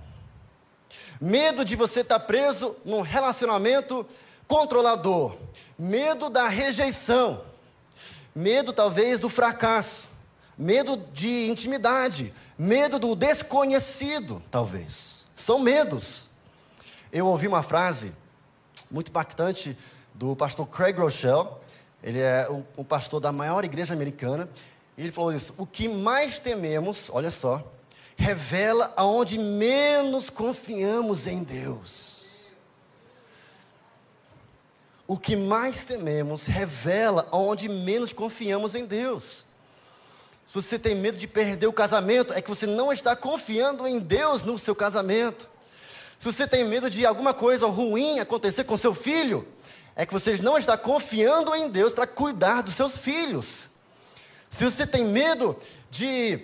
Medo 1.19 1.65
de 1.65 1.75
você 1.75 2.01
estar 2.01 2.19
preso 2.19 2.75
num 2.85 3.01
relacionamento 3.01 4.05
controlador. 4.47 5.35
Medo 5.77 6.29
da 6.29 6.47
rejeição. 6.47 7.41
Medo, 8.33 8.73
talvez, 8.73 9.19
do 9.19 9.29
fracasso. 9.29 10.09
Medo 10.57 10.97
de 11.13 11.47
intimidade 11.47 12.33
Medo 12.57 12.97
do 12.97 13.17
desconhecido, 13.17 14.41
talvez. 14.49 15.25
São 15.35 15.59
medos. 15.59 16.29
Eu 17.11 17.25
ouvi 17.25 17.49
uma 17.49 17.61
frase 17.61 18.13
muito 18.89 19.09
impactante 19.09 19.77
do 20.13 20.37
pastor 20.37 20.65
Craig 20.65 20.97
Rochelle. 20.97 21.49
Ele 22.01 22.19
é 22.19 22.47
o 22.77 22.85
pastor 22.85 23.19
da 23.19 23.33
maior 23.33 23.65
igreja 23.65 23.93
americana. 23.93 24.47
E 24.97 25.03
ele 25.03 25.11
falou 25.11 25.33
isso: 25.33 25.53
o 25.57 25.65
que 25.65 25.87
mais 25.87 26.39
tememos, 26.39 27.09
olha 27.11 27.31
só, 27.31 27.71
revela 28.15 28.93
aonde 28.95 29.37
menos 29.37 30.29
confiamos 30.29 31.27
em 31.27 31.43
Deus. 31.43 32.15
O 35.07 35.17
que 35.17 35.35
mais 35.35 35.83
tememos 35.83 36.45
revela 36.45 37.27
aonde 37.31 37.69
menos 37.69 38.11
confiamos 38.11 38.73
em 38.73 38.85
Deus. 38.85 39.45
Se 40.45 40.53
você 40.53 40.79
tem 40.79 40.95
medo 40.95 41.17
de 41.17 41.27
perder 41.27 41.67
o 41.67 41.73
casamento, 41.73 42.33
é 42.33 42.41
que 42.41 42.49
você 42.49 42.65
não 42.65 42.91
está 42.91 43.15
confiando 43.15 43.87
em 43.87 43.99
Deus 43.99 44.43
no 44.43 44.57
seu 44.57 44.75
casamento. 44.75 45.49
Se 46.17 46.25
você 46.25 46.47
tem 46.47 46.63
medo 46.63 46.89
de 46.89 47.05
alguma 47.05 47.33
coisa 47.33 47.67
ruim 47.67 48.19
acontecer 48.19 48.63
com 48.63 48.77
seu 48.77 48.93
filho, 48.93 49.47
é 49.95 50.05
que 50.05 50.13
você 50.13 50.37
não 50.37 50.57
está 50.57 50.77
confiando 50.77 51.53
em 51.53 51.69
Deus 51.69 51.93
para 51.93 52.07
cuidar 52.07 52.61
dos 52.61 52.73
seus 52.73 52.97
filhos. 52.97 53.74
Se 54.55 54.63
você 54.63 54.87
tem 54.87 55.03
medo 55.03 55.57
de 55.89 56.41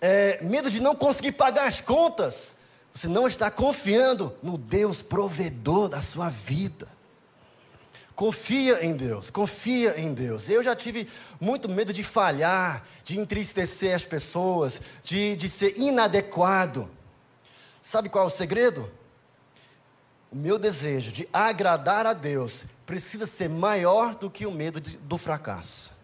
é, 0.00 0.42
medo 0.42 0.70
de 0.70 0.80
não 0.80 0.94
conseguir 0.94 1.32
pagar 1.32 1.66
as 1.66 1.82
contas, 1.82 2.56
você 2.94 3.08
não 3.08 3.28
está 3.28 3.50
confiando 3.50 4.34
no 4.42 4.56
Deus 4.56 5.02
provedor 5.02 5.90
da 5.90 6.00
sua 6.00 6.30
vida. 6.30 6.88
Confia 8.14 8.82
em 8.82 8.96
Deus, 8.96 9.28
confia 9.28 10.00
em 10.00 10.14
Deus. 10.14 10.48
Eu 10.48 10.62
já 10.62 10.74
tive 10.74 11.06
muito 11.38 11.70
medo 11.70 11.92
de 11.92 12.02
falhar, 12.02 12.82
de 13.04 13.20
entristecer 13.20 13.94
as 13.94 14.06
pessoas, 14.06 14.80
de, 15.02 15.36
de 15.36 15.46
ser 15.46 15.76
inadequado. 15.76 16.90
Sabe 17.82 18.08
qual 18.08 18.24
é 18.24 18.28
o 18.28 18.30
segredo? 18.30 18.90
O 20.32 20.36
meu 20.36 20.58
desejo 20.58 21.12
de 21.12 21.28
agradar 21.30 22.06
a 22.06 22.14
Deus 22.14 22.64
precisa 22.86 23.26
ser 23.26 23.50
maior 23.50 24.14
do 24.14 24.30
que 24.30 24.46
o 24.46 24.50
medo 24.50 24.80
de, 24.80 24.96
do 24.96 25.18
fracasso. 25.18 25.95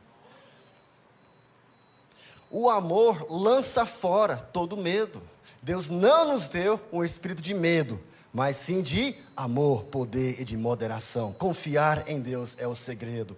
O 2.54 2.68
amor 2.68 3.26
lança 3.30 3.86
fora 3.86 4.36
todo 4.36 4.76
medo. 4.76 5.22
Deus 5.62 5.88
não 5.88 6.32
nos 6.32 6.48
deu 6.48 6.78
um 6.92 7.02
espírito 7.02 7.40
de 7.40 7.54
medo, 7.54 7.98
mas 8.30 8.56
sim 8.56 8.82
de 8.82 9.14
amor, 9.34 9.84
poder 9.84 10.38
e 10.38 10.44
de 10.44 10.54
moderação. 10.54 11.32
Confiar 11.32 12.06
em 12.06 12.20
Deus 12.20 12.54
é 12.58 12.68
o 12.68 12.74
segredo. 12.74 13.34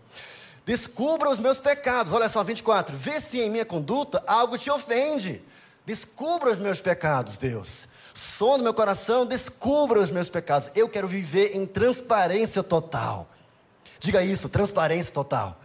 Descubra 0.67 1.31
os 1.31 1.39
meus 1.39 1.61
pecados. 1.61 2.13
Olha 2.13 2.29
só, 2.29 2.43
24. 2.43 2.97
Vê 2.97 3.21
se 3.21 3.41
em 3.41 3.49
minha 3.49 3.65
conduta 3.65 4.21
algo 4.27 4.59
te 4.59 4.69
ofende. 4.69 5.41
Descubra 5.87 6.51
os 6.51 6.59
meus 6.59 6.81
pecados, 6.81 7.37
Deus. 7.37 7.87
Som 8.13 8.57
no 8.57 8.65
meu 8.65 8.75
coração, 8.75 9.25
descubra 9.25 10.01
os 10.01 10.11
meus 10.11 10.29
pecados. 10.29 10.73
Eu 10.75 10.89
quero 10.89 11.07
viver 11.07 11.55
em 11.55 11.67
transparência 11.67 12.65
total. 12.65 13.29
Diga 14.01 14.25
isso, 14.25 14.49
transparência 14.49 15.15
total. 15.15 15.61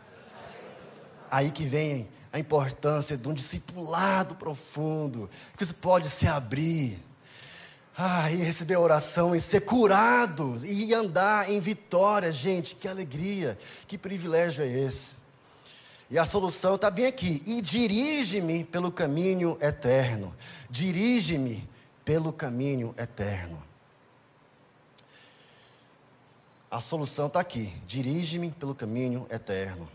Aí 1.31 1.49
que 1.49 1.65
vem 1.65 2.07
a 2.31 2.39
importância 2.39 3.17
de 3.17 3.27
um 3.27 3.33
discipulado 3.33 4.35
profundo, 4.35 5.29
que 5.57 5.65
você 5.65 5.73
pode 5.73 6.09
se 6.09 6.27
abrir 6.27 6.99
ah, 7.97 8.31
e 8.31 8.37
receber 8.37 8.75
a 8.75 8.79
oração 8.79 9.35
e 9.35 9.39
ser 9.39 9.61
curado 9.61 10.55
e 10.65 10.93
andar 10.93 11.49
em 11.49 11.59
vitória, 11.59 12.31
gente, 12.31 12.75
que 12.75 12.87
alegria, 12.87 13.57
que 13.87 13.97
privilégio 13.97 14.63
é 14.63 14.67
esse. 14.67 15.17
E 16.09 16.17
a 16.17 16.25
solução 16.25 16.75
está 16.75 16.89
bem 16.89 17.05
aqui. 17.05 17.43
E 17.45 17.61
dirige-me 17.61 18.63
pelo 18.63 18.91
caminho 18.91 19.57
eterno. 19.61 20.35
Dirige-me 20.69 21.69
pelo 22.03 22.33
caminho 22.33 22.95
eterno. 22.97 23.69
a 26.69 26.79
solução 26.79 27.27
está 27.27 27.39
aqui. 27.39 27.73
Dirige-me 27.87 28.51
pelo 28.51 28.75
caminho 28.75 29.25
eterno. 29.31 29.89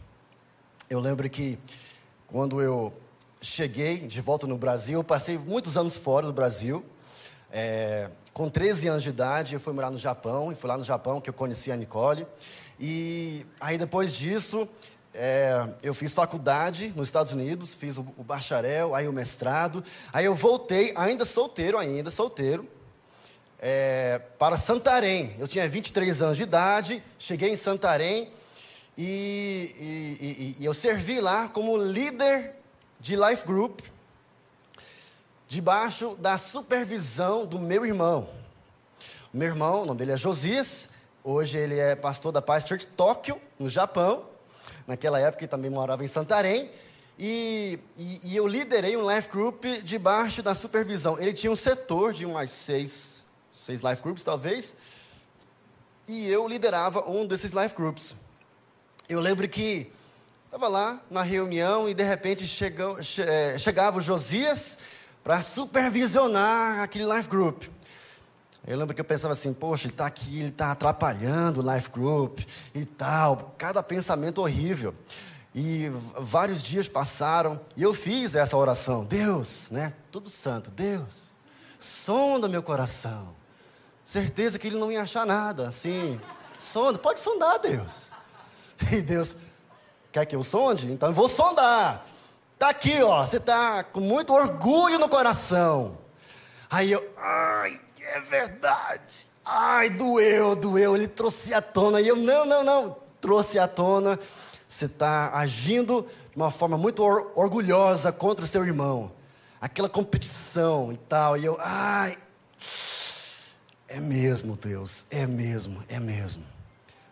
Eu 0.91 0.99
lembro 0.99 1.29
que 1.31 1.59
quando 2.27 2.61
eu 2.63 2.93
cheguei 3.41 3.99
de 3.99 4.21
volta 4.21 4.47
no 4.47 4.57
Brasil, 4.57 5.05
passei 5.05 5.37
muitos 5.37 5.77
anos 5.77 5.97
fora 5.97 6.27
do 6.27 6.33
Brasil. 6.33 6.85
É, 7.53 8.09
com 8.33 8.49
13 8.49 8.89
anos 8.89 9.03
de 9.03 9.11
idade, 9.11 9.55
eu 9.55 9.61
fui 9.61 9.73
morar 9.73 9.91
no 9.91 9.99
Japão, 9.99 10.51
e 10.51 10.55
foi 10.55 10.69
lá 10.69 10.77
no 10.77 10.83
Japão 10.83 11.21
que 11.21 11.31
eu 11.31 11.35
conheci 11.35 11.71
a 11.71 11.77
Nicole. 11.77 12.27
E 12.81 13.47
aí 13.61 13.79
depois 13.79 14.15
disso, 14.15 14.69
é, 15.13 15.75
eu 15.83 15.95
fiz 15.95 16.13
faculdade 16.13 16.93
nos 16.97 17.07
Estados 17.07 17.33
Unidos, 17.33 17.75
fiz 17.75 17.99
o, 17.99 18.07
o, 18.17 18.25
bacharel, 18.25 18.95
aí 18.95 19.07
o 19.07 19.13
mestrado. 19.13 19.85
Aí 20.13 20.25
eu 20.25 20.35
voltei, 20.35 20.93
ainda 20.97 21.25
solteiro, 21.25 21.79
ainda 21.79 22.11
solteiro, 22.11 22.67
é, 23.61 24.21
para 24.39 24.57
Santarém. 24.57 25.37
Eu 25.39 25.47
tinha 25.47 25.69
23 25.69 26.23
anos 26.23 26.37
de 26.37 26.43
idade, 26.43 27.03
cheguei 27.19 27.51
em 27.51 27.57
Santarém 27.57 28.33
e, 28.97 29.75
e, 29.79 30.25
e, 30.25 30.63
e 30.63 30.65
eu 30.65 30.73
servi 30.73 31.21
lá 31.21 31.49
como 31.49 31.77
líder 31.77 32.55
de 33.01 33.17
Life 33.17 33.45
Group, 33.47 33.81
debaixo 35.49 36.17
da 36.17 36.39
supervisão 36.39 37.45
do 37.45 37.59
meu 37.59 37.85
irmão. 37.85 38.29
O 39.33 39.37
meu 39.37 39.49
irmão, 39.49 39.83
o 39.83 39.87
nome 39.87 39.99
dele 39.99 40.13
é 40.13 40.17
Josias, 40.17 40.91
hoje 41.23 41.59
ele 41.59 41.79
é 41.79 41.97
pastor 41.97 42.31
da 42.31 42.41
Paz 42.41 42.67
Church 42.67 42.87
Tóquio, 42.87 43.41
no 43.59 43.69
Japão. 43.69 44.25
Naquela 44.87 45.19
época 45.19 45.45
ele 45.45 45.51
também 45.51 45.71
morava 45.71 46.05
em 46.05 46.09
Santarém. 46.09 46.71
E, 47.19 47.79
e, 47.97 48.21
e, 48.25 48.37
eu 48.37 48.47
liderei 48.47 48.97
um 48.97 49.09
life 49.09 49.29
group 49.29 49.65
debaixo 49.83 50.43
da 50.43 50.55
supervisão. 50.55 51.19
Ele 51.19 51.33
tinha 51.33 51.51
um 51.51 51.57
setor 51.57 52.13
de 52.13 52.27
umas 52.27 52.51
seis, 52.51 53.23
seis 53.53 53.81
life 53.83 54.03
groups, 54.03 54.25
talvez. 54.25 54.77
E 56.09 56.29
eu 56.29 56.47
liderava 56.49 57.09
um 57.09 57.27
desses 57.27 57.53
life 57.53 57.75
groups. 57.75 58.17
Eu 59.07 59.21
lembro 59.21 59.47
que 59.47 59.93
estava 60.47 60.67
lá 60.67 60.99
na 61.11 61.23
reunião 61.23 61.89
e 61.89 61.95
de 61.95 62.03
repente 62.03 62.47
chegou, 62.47 63.03
che, 63.03 63.21
é, 63.21 63.59
chegava 63.59 63.99
o 63.99 64.01
Josias 64.01 64.79
para 65.23 65.43
supervisionar 65.43 66.81
aquele 66.81 67.05
life 67.05 67.29
group. 67.29 67.65
Eu 68.67 68.79
lembro 68.79 68.95
que 68.95 69.01
eu 69.03 69.05
pensava 69.05 69.35
assim, 69.35 69.53
poxa, 69.53 69.85
ele 69.85 69.93
está 69.93 70.07
aqui, 70.07 70.39
ele 70.39 70.49
está 70.49 70.71
atrapalhando 70.71 71.61
o 71.61 71.75
life 71.75 71.91
group 71.91 72.41
e 72.75 72.87
tal. 72.87 73.55
Cada 73.59 73.83
pensamento 73.83 74.41
horrível. 74.41 74.95
E 75.55 75.91
vários 76.19 76.63
dias 76.63 76.89
passaram 76.89 77.61
e 77.77 77.83
eu 77.83 77.93
fiz 77.93 78.35
essa 78.35 78.57
oração. 78.57 79.05
Deus, 79.05 79.71
né? 79.71 79.93
Tudo 80.11 80.31
santo. 80.31 80.71
Deus, 80.71 81.33
sonda 81.79 82.49
meu 82.49 82.63
coração. 82.63 83.37
Certeza 84.03 84.59
que 84.59 84.69
ele 84.69 84.79
não 84.79 84.91
ia 84.91 85.03
achar 85.03 85.27
nada, 85.27 85.69
assim. 85.69 86.19
Sonda, 86.59 86.99
pode 86.99 87.21
sondar, 87.21 87.59
Deus. 87.59 88.14
E 88.93 89.03
Deus, 89.03 89.35
quer 90.13 90.25
que 90.27 90.37
eu 90.37 90.43
sonde? 90.43 90.91
Então 90.91 91.09
eu 91.09 91.15
vou 91.15 91.29
sondar. 91.29 92.07
Tá 92.59 92.71
aqui, 92.71 93.03
ó. 93.03 93.25
Você 93.25 93.41
tá 93.41 93.85
com 93.85 94.01
muito 94.01 94.33
orgulho 94.33 94.99
no 94.99 95.09
coração. 95.09 95.99
Aí 96.71 96.93
eu, 96.93 97.05
ai, 97.17 97.81
é 98.01 98.21
verdade. 98.21 99.27
Ai, 99.45 99.91
doeu, 99.91 100.57
doeu. 100.57 100.97
Ele 100.97 101.07
trouxe 101.07 101.53
à 101.53 101.61
tona. 101.61 102.01
E 102.01 102.09
eu, 102.09 102.17
não, 102.17 102.47
não, 102.47 102.65
não. 102.65 102.97
Trouxe 103.21 103.59
à 103.59 103.69
tona. 103.69 104.19
Você 104.67 104.87
está 104.87 105.37
agindo 105.37 106.07
de 106.31 106.37
uma 106.37 106.51
forma 106.51 106.79
muito 106.79 107.03
or 107.03 107.31
orgulhosa 107.35 108.11
contra 108.11 108.45
o 108.45 108.49
seu 108.49 108.65
irmão. 108.65 109.13
Aquela 109.61 109.89
competição 109.89 110.93
e 110.93 110.97
tal. 110.97 111.37
E 111.37 111.45
eu, 111.45 111.57
ai, 111.61 112.17
é 113.89 114.01
mesmo, 114.01 114.57
Deus. 114.57 115.07
É 115.11 115.27
mesmo, 115.27 115.83
é 115.89 116.01
mesmo. 116.01 116.45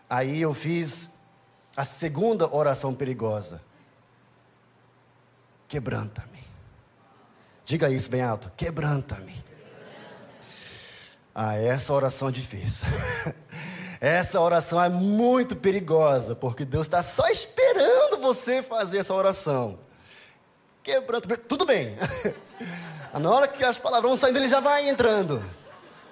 Aí 0.09 0.41
eu 0.41 0.53
fiz 0.53 1.09
a 1.75 1.83
segunda 1.83 2.53
oração 2.53 2.93
perigosa. 2.93 3.61
Quebranta-me. 5.67 6.43
Diga 7.65 7.89
isso 7.89 8.09
bem 8.09 8.21
alto. 8.21 8.51
Quebranta-me. 8.55 9.43
Ah, 11.33 11.55
essa 11.55 11.91
oração 11.93 12.29
é 12.29 12.31
difícil. 12.31 12.85
essa 13.99 14.39
oração 14.39 14.81
é 14.83 14.89
muito 14.89 15.55
perigosa, 15.55 16.35
porque 16.35 16.63
Deus 16.63 16.85
está 16.85 17.01
só 17.01 17.27
esperando 17.27 18.17
você 18.17 18.61
fazer 18.61 18.99
essa 18.99 19.13
oração. 19.13 19.79
Quebrando, 20.83 21.25
tudo 21.37 21.65
bem. 21.65 21.95
Na 23.19 23.31
hora 23.31 23.47
que 23.47 23.63
as 23.63 23.79
palavras 23.79 24.09
vão 24.09 24.17
saindo, 24.17 24.37
ele 24.37 24.49
já 24.49 24.59
vai 24.59 24.89
entrando. 24.89 25.39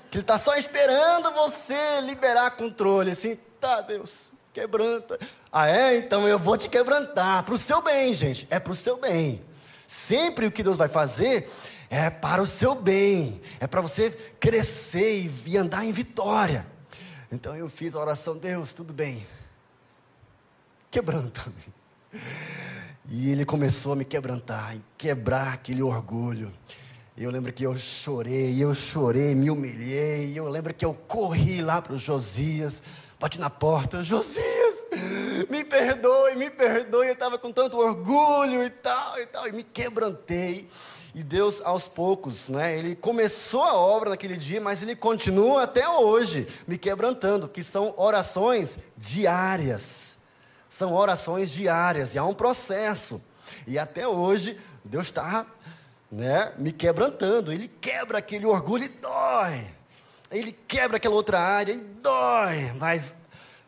Que 0.09 0.17
ele 0.17 0.23
está 0.23 0.37
só 0.37 0.55
esperando 0.55 1.31
você 1.33 2.01
liberar 2.01 2.51
controle. 2.51 3.11
Assim, 3.11 3.35
tá, 3.59 3.81
Deus, 3.81 4.31
quebranta. 4.53 5.19
Ah, 5.51 5.67
é? 5.67 5.97
Então 5.97 6.27
eu 6.27 6.39
vou 6.39 6.57
te 6.57 6.69
quebrantar. 6.69 7.43
Para 7.43 7.53
o 7.53 7.57
seu 7.57 7.81
bem, 7.81 8.13
gente. 8.13 8.47
É 8.49 8.59
para 8.59 8.73
o 8.73 8.75
seu 8.75 8.97
bem. 8.99 9.41
Sempre 9.87 10.45
o 10.45 10.51
que 10.51 10.63
Deus 10.63 10.77
vai 10.77 10.87
fazer 10.87 11.49
é 11.91 12.09
para 12.09 12.41
o 12.41 12.47
seu 12.47 12.73
bem, 12.73 13.41
é 13.59 13.67
para 13.67 13.81
você 13.81 14.09
crescer 14.39 15.29
e 15.45 15.57
andar 15.57 15.83
em 15.83 15.91
vitória. 15.91 16.65
Então 17.29 17.53
eu 17.53 17.69
fiz 17.69 17.93
a 17.95 17.99
oração, 17.99 18.37
Deus, 18.37 18.73
tudo 18.73 18.93
bem, 18.93 19.27
quebranta-me. 20.89 21.73
E 23.09 23.29
ele 23.29 23.43
começou 23.43 23.91
a 23.91 23.95
me 23.97 24.05
quebrantar, 24.05 24.77
quebrar 24.97 25.51
aquele 25.53 25.83
orgulho. 25.83 26.49
Eu 27.17 27.29
lembro 27.29 27.51
que 27.51 27.65
eu 27.65 27.75
chorei, 27.75 28.63
eu 28.63 28.73
chorei, 28.73 29.35
me 29.35 29.51
humilhei. 29.51 30.31
Eu 30.33 30.47
lembro 30.47 30.73
que 30.73 30.85
eu 30.85 30.93
corri 30.93 31.61
lá 31.61 31.81
para 31.81 31.93
o 31.93 31.97
Josias, 31.97 32.81
bati 33.21 33.39
na 33.39 33.51
porta, 33.51 34.01
Josias, 34.01 34.87
me 35.47 35.63
perdoe, 35.63 36.35
me 36.35 36.49
perdoe. 36.49 37.05
Eu 37.05 37.13
estava 37.13 37.37
com 37.37 37.51
tanto 37.51 37.77
orgulho 37.77 38.63
e 38.63 38.69
tal 38.71 39.19
e 39.19 39.25
tal, 39.27 39.47
e 39.47 39.51
me 39.51 39.63
quebrantei. 39.63 40.67
E 41.13 41.21
Deus, 41.21 41.61
aos 41.63 41.87
poucos, 41.87 42.49
né, 42.49 42.75
Ele 42.75 42.95
começou 42.95 43.61
a 43.63 43.75
obra 43.75 44.09
naquele 44.09 44.35
dia, 44.35 44.59
mas 44.59 44.81
Ele 44.81 44.95
continua 44.95 45.63
até 45.63 45.87
hoje 45.87 46.47
me 46.65 46.79
quebrantando, 46.79 47.47
que 47.47 47.61
são 47.61 47.93
orações 47.95 48.79
diárias. 48.97 50.17
São 50.67 50.93
orações 50.95 51.51
diárias, 51.51 52.15
e 52.15 52.17
há 52.17 52.23
um 52.23 52.33
processo. 52.33 53.21
E 53.67 53.77
até 53.77 54.07
hoje, 54.07 54.57
Deus 54.83 55.07
está 55.07 55.45
né, 56.11 56.53
me 56.57 56.71
quebrantando. 56.71 57.51
Ele 57.51 57.67
quebra 57.67 58.17
aquele 58.17 58.47
orgulho 58.47 58.85
e 58.85 58.89
dói. 58.89 59.69
Ele 60.31 60.53
quebra 60.53 60.95
aquela 60.95 61.13
outra 61.13 61.39
área 61.39 61.73
e 61.73 61.90
dói. 62.01 62.73
Mas 62.79 63.15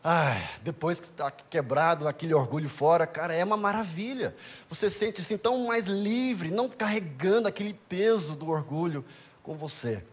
Ai, 0.06 0.38
depois 0.62 1.00
que 1.00 1.06
está 1.06 1.30
quebrado 1.30 2.06
aquele 2.06 2.34
orgulho 2.34 2.68
fora, 2.68 3.06
cara, 3.06 3.32
é 3.32 3.42
uma 3.42 3.56
maravilha. 3.56 4.36
Você 4.68 4.90
sente 4.90 5.22
assim 5.22 5.38
tão 5.38 5.66
mais 5.66 5.86
livre, 5.86 6.50
não 6.50 6.68
carregando 6.68 7.48
aquele 7.48 7.72
peso 7.72 8.36
do 8.36 8.50
orgulho 8.50 9.02
com 9.42 9.56
você. 9.56 10.04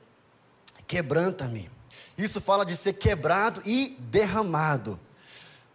Quebranta-me. 0.88 1.70
Isso 2.18 2.40
fala 2.40 2.66
de 2.66 2.78
ser 2.78 2.94
quebrado 2.94 3.62
e 3.66 3.98
derramado. 4.00 4.98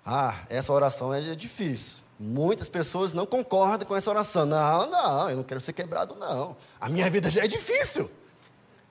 Ah, 0.03 0.35
essa 0.49 0.73
oração 0.73 1.13
é 1.13 1.35
difícil. 1.35 1.99
Muitas 2.19 2.71
pessoas 2.71 3.13
não 3.13 3.27
concordam 3.27 3.87
com 3.87 3.95
essa 3.95 4.09
oração. 4.09 4.47
Não, 4.47 4.91
não, 4.91 5.29
eu 5.29 5.37
não 5.37 5.45
quero 5.45 5.61
ser 5.61 5.75
quebrado, 5.75 6.15
não. 6.15 6.57
A 6.81 6.89
minha 6.89 7.11
vida 7.11 7.29
já 7.29 7.45
é 7.45 7.47
difícil. 7.47 8.11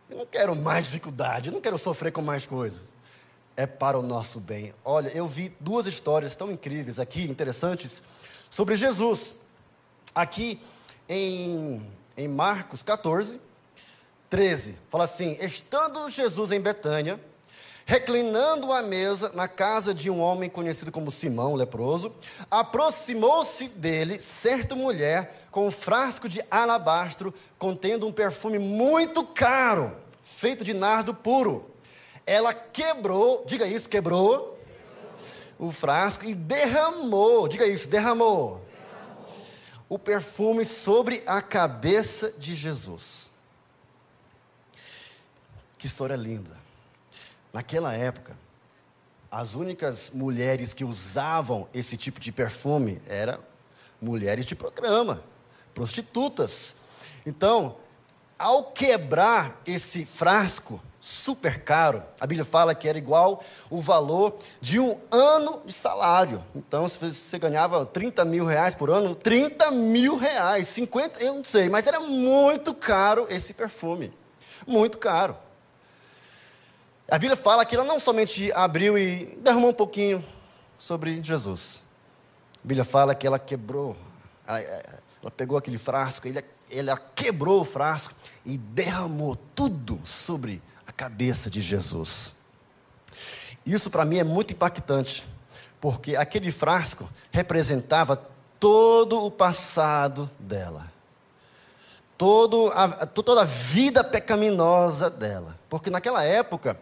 Eu 0.08 0.20
não 0.20 0.26
quero 0.28 0.56
mais 0.56 0.86
dificuldade, 0.86 1.50
eu 1.50 1.54
não 1.54 1.62
quero 1.62 1.80
sofrer 1.80 2.12
com 2.12 2.22
mais 2.22 2.46
coisas 2.46 2.95
é 3.56 3.66
para 3.66 3.98
o 3.98 4.02
nosso 4.02 4.40
bem. 4.40 4.74
Olha, 4.84 5.10
eu 5.10 5.28
vi 5.28 5.56
duas 5.60 5.86
histórias 5.86 6.36
tão 6.36 6.52
incríveis 6.52 7.00
aqui, 7.00 7.24
interessantes, 7.24 8.02
sobre 8.50 8.76
Jesus. 8.76 9.38
Aqui 10.14 10.60
em, 11.08 11.86
em 12.18 12.28
Marcos 12.28 12.82
14, 12.82 13.40
13, 14.30 14.78
fala 14.90 15.06
assim: 15.06 15.38
Estando 15.40 16.10
Jesus 16.10 16.52
em 16.52 16.60
Betânia, 16.60 17.20
reclinando 17.86 18.74
à 18.74 18.82
mesa 18.82 19.32
na 19.34 19.48
casa 19.48 19.94
de 19.94 20.10
um 20.10 20.20
homem 20.20 20.50
conhecido 20.50 20.92
como 20.92 21.12
Simão, 21.12 21.56
leproso, 21.56 22.14
aproximou-se 22.52 23.70
dele 23.70 24.20
certa 24.20 24.76
mulher 24.76 25.48
com 25.50 25.68
um 25.68 25.72
frasco 25.72 26.28
de 26.28 26.44
alabastro 26.52 27.34
contendo 27.58 28.06
um 28.08 28.12
perfume 28.12 28.60
muito 28.60 29.24
caro, 29.24 29.96
feito 30.22 30.64
de 30.64 30.74
nardo 30.74 31.14
puro 31.14 31.75
ela 32.26 32.54
quebrou, 32.54 33.44
diga 33.46 33.68
isso, 33.68 33.88
quebrou, 33.88 34.60
o 35.58 35.72
frasco 35.72 36.26
e 36.26 36.34
derramou, 36.34 37.48
diga 37.48 37.66
isso, 37.66 37.88
derramou, 37.88 38.66
derramou 38.66 39.36
o 39.88 40.00
perfume 40.00 40.66
sobre 40.66 41.24
a 41.26 41.42
cabeça 41.42 42.32
de 42.38 42.56
Jesus. 42.56 43.30
Que 45.78 45.88
história 45.88 46.16
linda. 46.16 46.58
Naquela 47.54 47.94
época, 47.94 48.36
as 49.32 49.54
únicas 49.54 50.12
mulheres 50.12 50.74
que 50.74 50.84
usavam 50.84 51.70
esse 51.74 51.96
tipo 51.96 52.20
de 52.20 52.32
perfume 52.32 53.02
eram 53.08 53.40
mulheres 54.02 54.46
de 54.46 54.56
programa, 54.56 55.24
prostitutas. 55.74 56.76
Então, 57.26 57.78
ao 58.38 58.72
quebrar 58.72 59.62
esse 59.66 60.06
frasco, 60.06 60.82
super 61.06 61.62
caro. 61.62 62.04
A 62.20 62.26
Bíblia 62.26 62.44
fala 62.44 62.74
que 62.74 62.90
era 62.90 62.98
igual 62.98 63.40
o 63.70 63.80
valor 63.80 64.36
de 64.60 64.80
um 64.80 65.00
ano 65.12 65.62
de 65.64 65.72
salário. 65.72 66.44
Então, 66.56 66.90
se 66.90 66.98
você 66.98 67.38
ganhava 67.38 67.86
30 67.86 68.26
mil 68.26 68.44
reais 68.44 68.74
por 68.74 68.90
ano, 68.90 69.14
30 69.14 69.70
mil 69.70 70.18
reais, 70.18 70.68
50, 70.70 71.24
eu 71.24 71.36
não 71.36 71.44
sei, 71.44 71.70
mas 71.70 71.86
era 71.86 72.00
muito 72.00 72.74
caro 72.74 73.28
esse 73.30 73.54
perfume. 73.54 74.12
Muito 74.66 74.98
caro. 74.98 75.38
A 77.08 77.20
Bíblia 77.20 77.38
fala 77.38 77.64
que 77.66 77.76
ela 77.76 77.86
não 77.86 78.00
somente 78.00 78.52
abriu 78.54 78.98
e 78.98 79.26
derramou 79.44 79.70
um 79.70 79.76
pouquinho 79.76 80.26
sobre 80.80 81.22
Jesus. 81.22 81.84
A 82.64 82.68
Bíblia 82.68 82.84
fala 82.84 83.14
que 83.14 83.28
ela 83.28 83.38
quebrou, 83.38 83.96
ela 84.48 85.30
pegou 85.38 85.56
aquele 85.56 85.78
frasco, 85.78 86.28
ela 86.72 86.98
quebrou 86.98 87.62
o 87.62 87.64
frasco 87.64 88.16
e 88.44 88.58
derramou 88.58 89.38
tudo 89.54 90.00
sobre 90.04 90.64
a 90.88 90.92
cabeça 90.92 91.50
de 91.50 91.62
Jesus. 91.62 92.34
Isso 93.66 93.90
para 93.90 94.06
mim 94.06 94.20
é 94.20 94.24
muito 94.24 94.54
impactante, 94.54 95.26
porque 95.82 96.16
aquele 96.16 96.52
frasco 96.52 97.10
representava 97.32 98.16
todo 98.60 99.24
o 99.24 99.32
passado 99.32 100.30
dela, 100.40 100.92
todo 102.18 102.72
a, 102.74 103.06
toda 103.06 103.42
a 103.42 103.46
vida 103.46 104.04
pecaminosa 104.04 105.10
dela. 105.10 105.58
Porque 105.70 105.90
naquela 105.90 106.24
época, 106.24 106.80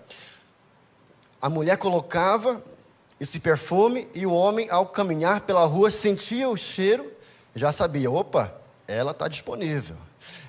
a 1.41 1.49
mulher 1.49 1.77
colocava 1.77 2.61
esse 3.19 3.39
perfume 3.39 4.07
e 4.13 4.25
o 4.25 4.33
homem, 4.33 4.69
ao 4.69 4.85
caminhar 4.85 5.41
pela 5.41 5.65
rua, 5.65 5.89
sentia 5.89 6.49
o 6.49 6.57
cheiro, 6.57 7.11
já 7.55 7.71
sabia: 7.71 8.11
opa, 8.11 8.53
ela 8.87 9.11
está 9.11 9.27
disponível. 9.27 9.95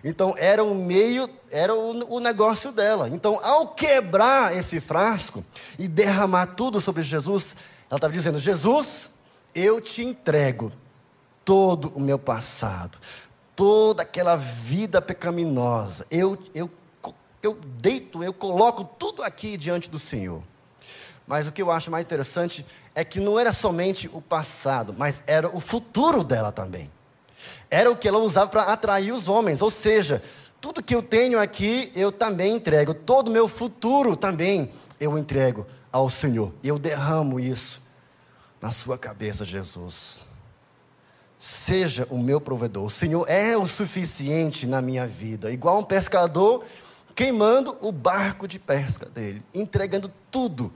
Então 0.03 0.35
era 0.37 0.63
o 0.63 0.75
meio, 0.75 1.29
era 1.51 1.75
o, 1.75 2.17
o 2.17 2.21
negócio 2.21 2.71
dela. 2.71 3.09
Então, 3.09 3.41
ao 3.43 3.69
quebrar 3.69 4.55
esse 4.55 4.79
frasco 4.81 5.45
e 5.79 5.89
derramar 5.89 6.49
tudo 6.49 6.81
sobre 6.81 7.03
Jesus, 7.03 7.57
ela 7.89 7.97
estava 7.97 8.13
dizendo: 8.13 8.39
Jesus, 8.39 9.11
eu 9.55 9.81
te 9.81 10.05
entrego 10.05 10.71
todo 11.43 11.91
o 11.95 12.01
meu 12.01 12.19
passado, 12.19 12.99
toda 13.57 14.03
aquela 14.03 14.37
vida 14.37 15.01
pecaminosa. 15.01 16.07
Eu, 16.11 16.39
eu, 16.55 16.71
eu 17.43 17.55
deito, 17.79 18.23
eu 18.23 18.33
coloco 18.35 18.85
tudo 18.99 19.23
aqui 19.23 19.57
diante 19.57 19.89
do 19.89 19.99
Senhor. 19.99 20.43
Mas 21.27 21.49
o 21.49 21.53
que 21.53 21.63
eu 21.63 21.71
acho 21.71 21.91
mais 21.91 22.05
interessante 22.05 22.67
é 22.95 23.03
que 23.03 23.19
não 23.19 23.41
era 23.41 23.53
somente 23.53 24.11
o 24.13 24.21
passado, 24.21 24.95
mas 24.99 25.23
era 25.27 25.49
o 25.49 25.61
futuro 25.61 26.23
dela 26.23 26.53
também 26.53 26.91
era 27.71 27.91
o 27.91 27.97
que 27.97 28.09
ela 28.09 28.19
usava 28.19 28.51
para 28.51 28.63
atrair 28.65 29.13
os 29.13 29.29
homens. 29.29 29.63
Ou 29.63 29.71
seja, 29.71 30.23
tudo 30.61 30.83
que 30.83 30.95
eu 30.95 31.03
tenho 31.03 31.39
aqui 31.39 31.91
eu 31.95 32.11
também 32.11 32.57
entrego, 32.57 32.95
todo 32.95 33.29
o 33.29 33.31
meu 33.31 33.47
futuro 33.47 34.17
também 34.17 34.71
eu 34.99 35.19
entrego 35.19 35.67
ao 35.93 36.09
Senhor. 36.09 36.53
Eu 36.63 36.79
derramo 36.79 37.39
isso 37.39 37.83
na 38.61 38.71
sua 38.71 38.97
cabeça, 38.97 39.45
Jesus. 39.45 40.27
Seja 41.39 42.07
o 42.11 42.19
meu 42.19 42.41
provedor. 42.41 42.87
O 42.87 42.91
Senhor 42.91 43.29
é 43.29 43.57
o 43.57 43.67
suficiente 43.67 44.67
na 44.67 44.81
minha 44.81 45.07
vida. 45.07 45.53
Igual 45.53 45.81
um 45.81 45.85
pescador 45.85 46.65
queimando 47.15 47.77
o 47.81 47.93
barco 47.93 48.49
de 48.49 48.59
pesca 48.59 49.07
dele, 49.07 49.43
entregando 49.53 50.11
tudo 50.31 50.73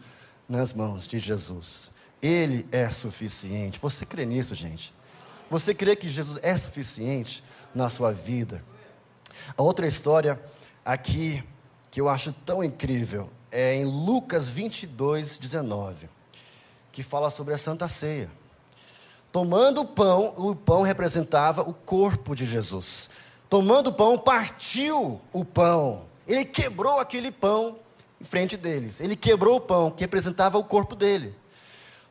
nas 0.48 0.72
mãos 0.72 1.08
de 1.08 1.18
Jesus. 1.18 1.90
Ele 2.20 2.68
é 2.70 2.90
suficiente. 2.90 3.78
Você 3.78 4.04
crê 4.04 4.24
nisso, 4.26 4.54
gente? 4.54 4.92
Você 5.50 5.74
crê 5.74 5.96
que 5.96 6.08
Jesus 6.08 6.38
é 6.42 6.56
suficiente 6.56 7.42
na 7.74 7.88
sua 7.88 8.12
vida? 8.12 8.62
A 9.56 9.62
outra 9.62 9.86
história 9.86 10.40
aqui 10.84 11.42
que 11.90 12.00
eu 12.00 12.08
acho 12.08 12.32
tão 12.32 12.62
incrível 12.62 13.30
é 13.50 13.74
em 13.74 13.84
Lucas 13.84 14.48
22, 14.48 15.38
19, 15.38 16.08
que 16.92 17.02
fala 17.02 17.30
sobre 17.30 17.54
a 17.54 17.58
Santa 17.58 17.88
Ceia. 17.88 18.30
Tomando 19.32 19.82
o 19.82 19.86
pão, 19.86 20.34
o 20.36 20.54
pão 20.54 20.82
representava 20.82 21.62
o 21.62 21.72
corpo 21.72 22.34
de 22.34 22.44
Jesus. 22.44 23.08
Tomando 23.48 23.88
o 23.88 23.92
pão, 23.92 24.18
partiu 24.18 25.20
o 25.32 25.44
pão. 25.44 26.06
Ele 26.26 26.44
quebrou 26.44 26.98
aquele 26.98 27.30
pão 27.30 27.78
em 28.20 28.24
frente 28.24 28.56
deles. 28.56 29.00
Ele 29.00 29.16
quebrou 29.16 29.56
o 29.56 29.60
pão 29.60 29.90
que 29.90 30.02
representava 30.02 30.58
o 30.58 30.64
corpo 30.64 30.94
dele. 30.94 31.34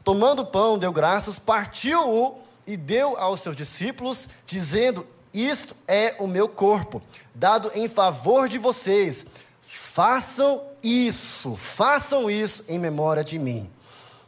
Tomando 0.04 0.42
o 0.42 0.46
pão, 0.46 0.78
deu 0.78 0.92
graças, 0.92 1.38
partiu-o 1.38 2.47
e 2.68 2.76
deu 2.76 3.18
aos 3.18 3.40
seus 3.40 3.56
discípulos, 3.56 4.28
dizendo: 4.46 5.08
Isto 5.34 5.76
é 5.88 6.16
o 6.20 6.28
meu 6.28 6.50
corpo, 6.50 7.02
dado 7.34 7.72
em 7.74 7.88
favor 7.88 8.50
de 8.50 8.58
vocês. 8.58 9.26
Façam 9.62 10.62
isso, 10.84 11.56
façam 11.56 12.30
isso 12.30 12.66
em 12.68 12.78
memória 12.78 13.24
de 13.24 13.40
mim. 13.40 13.72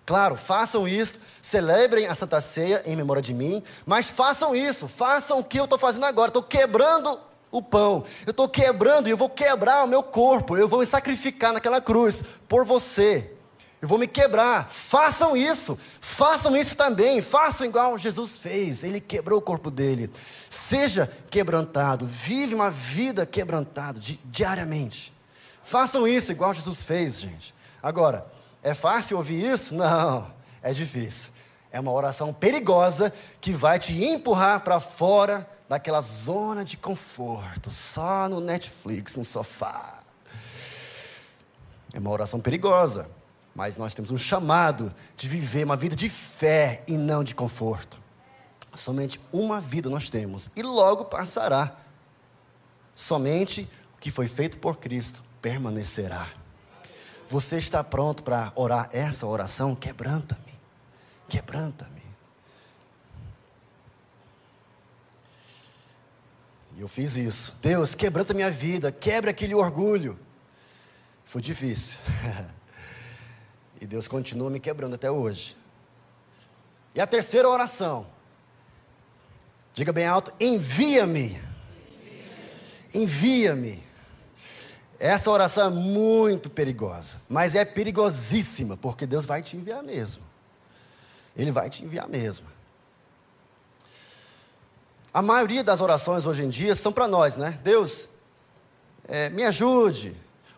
Claro, 0.06 0.36
façam 0.36 0.88
isso, 0.88 1.16
celebrem 1.40 2.08
a 2.08 2.16
Santa 2.16 2.42
Ceia 2.42 2.82
em 2.86 2.96
memória 2.96 3.22
de 3.22 3.34
mim, 3.34 3.62
mas 3.86 4.08
façam 4.08 4.56
isso, 4.56 4.88
façam 4.88 5.40
o 5.40 5.44
que 5.44 5.60
eu 5.60 5.66
estou 5.66 5.78
fazendo 5.78 6.06
agora. 6.06 6.30
Estou 6.30 6.42
quebrando 6.42 7.20
o 7.52 7.62
pão, 7.62 8.04
eu 8.26 8.32
estou 8.32 8.50
quebrando 8.50 9.08
e 9.08 9.12
eu 9.12 9.18
vou 9.18 9.30
quebrar 9.30 9.84
o 9.84 9.88
meu 9.88 10.02
corpo, 10.02 10.58
eu 10.58 10.68
vou 10.68 10.80
me 10.80 10.86
sacrificar 10.86 11.54
naquela 11.54 11.80
cruz 11.80 12.24
por 12.48 12.66
você. 12.66 13.32
Eu 13.82 13.88
vou 13.88 13.98
me 13.98 14.08
quebrar. 14.08 14.68
Façam 14.68 15.38
isso. 15.38 15.80
Façam 16.02 16.56
isso 16.58 16.76
também. 16.76 17.22
Façam 17.22 17.66
igual 17.66 17.98
Jesus 17.98 18.38
fez. 18.38 18.84
Ele 18.84 19.00
quebrou 19.00 19.40
o 19.40 19.42
corpo 19.42 19.72
dele. 19.72 20.12
Seja 20.50 21.10
quebrantado. 21.30 22.06
Vive 22.06 22.56
uma 22.56 22.70
vida 22.70 23.26
quebrantada 23.26 24.00
di 24.00 24.20
diariamente. 24.26 25.14
Façam 25.64 26.08
isso 26.08 26.32
igual 26.32 26.54
Jesus 26.54 26.82
fez, 26.82 27.20
gente. 27.20 27.54
Agora, 27.82 28.26
é 28.62 28.74
fácil 28.74 29.18
ouvir 29.18 29.46
isso? 29.46 29.74
Não, 29.76 30.30
é 30.62 30.74
difícil. 30.74 31.32
É 31.72 31.80
uma 31.80 31.92
oração 31.92 32.34
perigosa 32.34 33.14
que 33.40 33.52
vai 33.52 33.78
te 33.78 34.04
empurrar 34.04 34.62
para 34.62 34.80
fora 34.80 35.48
daquela 35.70 36.02
zona 36.02 36.66
de 36.66 36.76
conforto, 36.76 37.70
só 37.70 38.28
no 38.28 38.42
Netflix, 38.42 39.16
no 39.16 39.24
sofá. 39.24 40.00
É 41.94 42.00
uma 42.00 42.10
oração 42.10 42.40
perigosa. 42.40 43.19
Mas 43.60 43.76
nós 43.76 43.94
temos 43.94 44.10
um 44.10 44.18
chamado 44.18 44.96
de 45.18 45.28
viver 45.28 45.66
uma 45.66 45.76
vida 45.76 45.94
de 45.94 46.08
fé 46.08 46.82
e 46.88 46.96
não 46.96 47.26
de 47.26 47.36
conforto. 47.36 48.00
Somente 48.74 49.20
uma 49.34 49.60
vida 49.60 49.90
nós 49.90 50.10
temos 50.10 50.50
e 50.56 50.64
logo 50.64 51.04
passará. 51.04 51.76
Somente 52.96 53.68
o 53.96 54.00
que 54.00 54.12
foi 54.12 54.30
feito 54.30 54.60
por 54.60 54.78
Cristo 54.78 55.22
permanecerá. 55.42 56.26
Você 57.28 57.58
está 57.58 57.84
pronto 57.84 58.24
para 58.24 58.50
orar 58.56 58.88
essa 58.94 59.28
oração? 59.28 59.76
Quebranta-me. 59.76 60.54
Quebranta-me. 61.28 62.04
E 66.78 66.80
eu 66.80 66.88
fiz 66.88 67.18
isso. 67.18 67.58
Deus, 67.62 67.94
quebranta 67.94 68.34
minha 68.34 68.50
vida, 68.50 68.90
quebra 68.90 69.32
aquele 69.32 69.54
orgulho. 69.54 70.18
Foi 71.26 71.42
difícil. 71.42 72.00
E 73.80 73.86
Deus 73.86 74.08
continua 74.08 74.50
me 74.50 74.60
quebrando 74.60 74.96
até 74.96 75.10
hoje. 75.10 75.56
E 76.94 77.00
a 77.00 77.08
terceira 77.08 77.48
oração. 77.48 78.08
Diga 79.74 79.94
bem 79.94 80.06
alto: 80.06 80.34
envia-me. 80.40 81.40
Envia-me. 82.94 83.84
Essa 85.00 85.32
oração 85.32 85.68
é 85.68 85.70
muito 85.70 86.50
perigosa, 86.50 87.22
mas 87.30 87.56
é 87.56 87.64
perigosíssima, 87.64 88.76
porque 88.76 89.06
Deus 89.06 89.26
vai 89.26 89.42
te 89.42 89.56
enviar 89.56 89.82
mesmo. 89.82 90.24
Ele 91.38 91.52
vai 91.52 91.70
te 91.70 91.86
enviar 91.86 92.08
mesmo. 92.10 92.46
A 95.14 95.22
maioria 95.22 95.64
das 95.64 95.80
orações 95.80 96.26
hoje 96.26 96.44
em 96.44 96.50
dia 96.50 96.76
são 96.76 96.92
para 96.92 97.08
nós, 97.08 97.38
né? 97.38 97.58
Deus, 97.64 98.10
é, 99.08 99.30
me 99.30 99.44
ajude, 99.44 100.16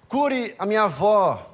cure 0.07 0.55
a 0.57 0.65
minha 0.65 0.84
avó, 0.84 1.50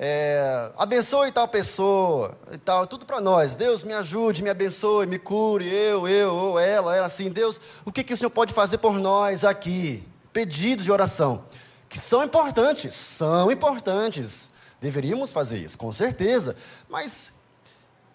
é, 0.00 0.70
abençoe 0.76 1.32
tal 1.32 1.48
pessoa 1.48 2.38
e 2.52 2.56
tal, 2.56 2.86
tudo 2.86 3.04
para 3.04 3.20
nós. 3.20 3.56
Deus 3.56 3.82
me 3.82 3.92
ajude, 3.92 4.44
me 4.44 4.48
abençoe, 4.48 5.08
me 5.08 5.18
cure, 5.18 5.68
eu, 5.68 6.06
eu, 6.06 6.32
ou 6.32 6.58
ela, 6.58 6.94
ela 6.94 7.06
assim. 7.06 7.28
Deus, 7.28 7.60
o 7.84 7.90
que, 7.90 8.04
que 8.04 8.14
o 8.14 8.16
Senhor 8.16 8.30
pode 8.30 8.52
fazer 8.52 8.78
por 8.78 8.92
nós 9.00 9.44
aqui? 9.44 10.06
Pedidos 10.32 10.84
de 10.84 10.92
oração, 10.92 11.44
que 11.88 11.98
são 11.98 12.22
importantes, 12.22 12.94
são 12.94 13.50
importantes. 13.50 14.50
Deveríamos 14.80 15.32
fazer 15.32 15.58
isso, 15.58 15.76
com 15.76 15.92
certeza. 15.92 16.56
Mas 16.88 17.32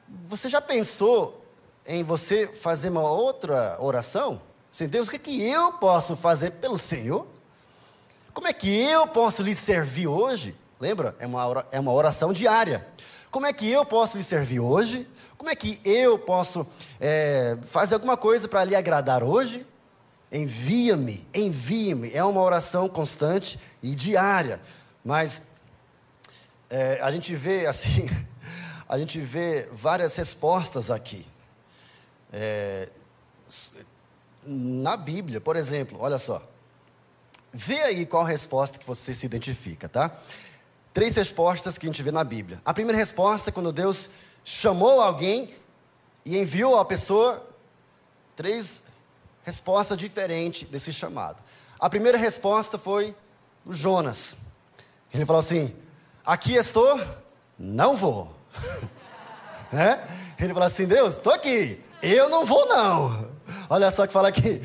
você 0.08 0.48
já 0.48 0.62
pensou 0.62 1.44
em 1.86 2.02
você 2.02 2.48
fazer 2.48 2.88
uma 2.88 3.04
outra 3.04 3.76
oração? 3.82 4.42
Assim, 4.72 4.88
Deus, 4.88 5.10
o 5.10 5.12
que, 5.12 5.20
que 5.20 5.44
eu 5.46 5.74
posso 5.74 6.16
fazer 6.16 6.52
pelo 6.52 6.78
Senhor? 6.78 7.28
Como 8.34 8.48
é 8.48 8.54
que 8.54 8.74
eu 8.74 9.06
posso 9.06 9.44
lhe 9.44 9.54
servir 9.54 10.08
hoje? 10.08 10.56
Lembra? 10.84 11.16
É 11.18 11.26
uma, 11.26 11.66
é 11.72 11.80
uma 11.80 11.94
oração 11.94 12.34
diária. 12.34 12.86
Como 13.32 13.46
é 13.46 13.54
que 13.54 13.70
eu 13.70 13.86
posso 13.86 14.18
lhe 14.18 14.24
servir 14.24 14.60
hoje? 14.60 15.08
Como 15.38 15.50
é 15.50 15.56
que 15.56 15.80
eu 15.86 16.20
posso 16.20 16.68
é, 17.00 17.58
fazer 17.70 17.94
alguma 17.94 18.18
coisa 18.18 18.50
para 18.50 18.66
lhe 18.66 18.76
agradar 18.76 19.24
hoje? 19.24 19.66
Envia-me, 20.30 21.26
envia-me. 21.34 22.12
É 22.14 22.22
uma 22.22 22.42
oração 22.42 22.90
constante 22.90 23.58
e 23.82 23.96
diária. 23.96 24.60
Mas 25.06 25.44
é, 26.70 27.00
a 27.02 27.10
gente 27.12 27.34
vê 27.34 27.66
assim, 27.66 28.06
a 28.90 29.00
gente 29.00 29.22
vê 29.22 29.70
várias 29.72 30.18
respostas 30.18 30.92
aqui. 30.92 31.26
É, 32.34 32.90
na 34.46 34.98
Bíblia, 34.98 35.40
por 35.40 35.56
exemplo, 35.56 35.98
olha 36.02 36.18
só. 36.18 36.46
Vê 37.54 37.80
aí 37.84 38.06
qual 38.06 38.24
resposta 38.24 38.80
que 38.80 38.86
você 38.86 39.14
se 39.14 39.26
identifica, 39.26 39.88
tá? 39.88 40.12
Três 40.94 41.16
respostas 41.16 41.78
que 41.78 41.88
a 41.88 41.90
gente 41.90 42.04
vê 42.04 42.12
na 42.12 42.24
Bíblia. 42.24 42.62
A 42.64 42.74
primeira 42.74 42.98
resposta 42.98 43.50
é 43.50 43.54
quando 43.54 43.74
Deus 43.74 44.12
chamou 44.44 45.02
alguém 45.02 45.54
e 46.24 46.38
enviou 46.38 46.80
a 46.80 46.86
pessoa. 46.86 47.46
Três 48.36 48.84
respostas 49.44 49.98
diferentes 49.98 50.70
desse 50.70 50.94
chamado. 50.94 51.44
A 51.80 51.90
primeira 51.90 52.18
resposta 52.18 52.78
foi 52.78 53.16
o 53.66 53.74
Jonas. 53.74 54.38
Ele 55.14 55.26
falou 55.26 55.40
assim: 55.40 55.76
Aqui 56.26 56.56
estou, 56.56 57.00
não 57.58 57.98
vou. 57.98 58.34
né? 59.72 60.02
Ele 60.40 60.54
falou 60.54 60.68
assim: 60.68 60.86
Deus, 60.86 61.18
estou 61.18 61.34
aqui, 61.34 61.82
eu 62.02 62.30
não 62.30 62.46
vou 62.46 62.68
não. 62.68 63.34
Olha 63.70 63.90
só 63.92 64.06
que 64.06 64.14
fala 64.14 64.28
aqui 64.28 64.62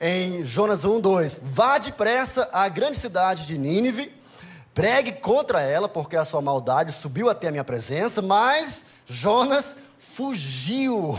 em 0.00 0.44
Jonas 0.44 0.84
1, 0.84 1.00
2: 1.00 1.40
Vá 1.42 1.78
depressa 1.78 2.48
à 2.52 2.68
grande 2.68 2.98
cidade 2.98 3.46
de 3.46 3.58
Nínive, 3.58 4.12
pregue 4.76 5.10
contra 5.10 5.62
ela, 5.62 5.88
porque 5.88 6.16
a 6.16 6.24
sua 6.24 6.42
maldade 6.42 6.92
subiu 6.92 7.30
até 7.30 7.48
a 7.48 7.50
minha 7.50 7.64
presença, 7.64 8.20
mas 8.20 8.84
Jonas 9.06 9.74
fugiu. 9.98 11.18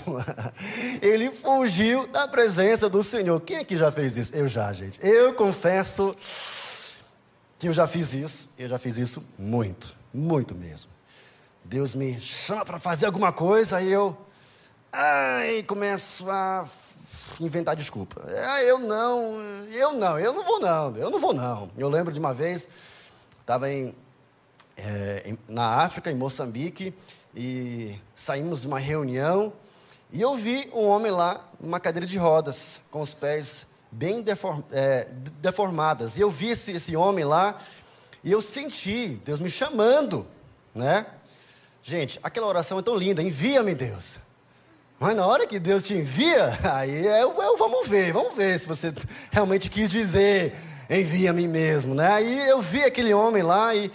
Ele 1.02 1.32
fugiu 1.32 2.06
da 2.06 2.28
presença 2.28 2.88
do 2.88 3.02
Senhor. 3.02 3.42
Quem 3.42 3.58
aqui 3.58 3.76
já 3.76 3.92
fez 3.92 4.16
isso? 4.16 4.36
Eu 4.36 4.48
já, 4.48 4.72
gente. 4.74 5.00
Eu 5.04 5.34
confesso 5.34 6.16
que 7.58 7.68
eu 7.68 7.74
já 7.74 7.88
fiz 7.88 8.14
isso. 8.14 8.50
Eu 8.60 8.70
já 8.70 8.78
fiz 8.78 8.96
isso 8.96 9.28
muito, 9.40 9.98
muito 10.14 10.54
mesmo. 10.54 10.92
Deus 11.66 11.96
me 11.96 12.22
chama 12.22 12.64
para 12.64 12.78
fazer 12.78 13.08
alguma 13.08 13.32
coisa, 13.32 13.78
aí 13.78 13.92
eu 13.92 14.16
ai, 14.94 15.64
começo 15.64 16.30
a 16.30 16.64
inventar 17.42 17.76
desculpa. 17.76 18.22
Ah, 18.24 18.62
eu 18.62 18.78
não, 18.78 19.34
eu 19.72 19.94
não, 19.94 20.20
eu 20.20 20.32
não 20.32 20.44
vou 20.44 20.60
não, 20.60 20.96
eu 20.96 21.10
não 21.10 21.20
vou 21.20 21.34
não. 21.34 21.72
Eu 21.76 21.90
lembro 21.90 22.14
de 22.14 22.20
uma 22.20 22.36
vez, 22.36 22.70
estava 23.48 23.72
em, 23.72 23.96
é, 24.76 25.34
na 25.48 25.76
África, 25.78 26.12
em 26.12 26.16
Moçambique, 26.16 26.94
e 27.34 27.98
saímos 28.14 28.64
de 28.64 28.68
uma 28.68 28.78
reunião 28.78 29.54
e 30.12 30.22
eu 30.22 30.36
vi 30.36 30.70
um 30.74 30.86
homem 30.86 31.12
lá 31.12 31.50
numa 31.58 31.80
cadeira 31.80 32.06
de 32.06 32.18
rodas, 32.18 32.82
com 32.92 33.02
os 33.02 33.14
pés 33.14 33.68
bem 33.90 34.22
deform, 34.22 34.62
é, 34.70 35.08
deformadas. 35.40 36.18
E 36.18 36.22
eu 36.22 36.30
vi 36.30 36.50
esse, 36.50 36.74
esse 36.74 36.94
homem 36.94 37.24
lá 37.24 37.58
e 38.22 38.32
eu 38.32 38.42
senti 38.42 39.18
Deus 39.24 39.40
me 39.40 39.50
chamando, 39.50 40.28
né? 40.76 41.06
Gente, 41.82 42.20
aquela 42.22 42.48
oração 42.48 42.80
é 42.80 42.82
tão 42.82 42.98
linda, 42.98 43.24
envia-me 43.24 43.74
Deus. 43.74 44.18
Mas 45.00 45.16
na 45.16 45.26
hora 45.26 45.48
que 45.48 45.58
Deus 45.58 45.84
te 45.84 45.94
envia, 45.94 46.58
aí 46.74 47.08
é, 47.08 47.22
é, 47.22 47.26
vamos 47.26 47.88
ver, 47.88 48.12
vamos 48.12 48.36
ver 48.36 48.60
se 48.60 48.68
você 48.68 48.94
realmente 49.32 49.70
quis 49.70 49.90
dizer, 49.90 50.54
envia-me 50.90 51.48
mesmo, 51.48 51.94
né? 51.94 52.08
Aí 52.14 52.50
eu 52.50 52.62
vi 52.62 52.84
aquele 52.84 53.14
homem 53.14 53.44
lá 53.44 53.74
e 53.76 53.92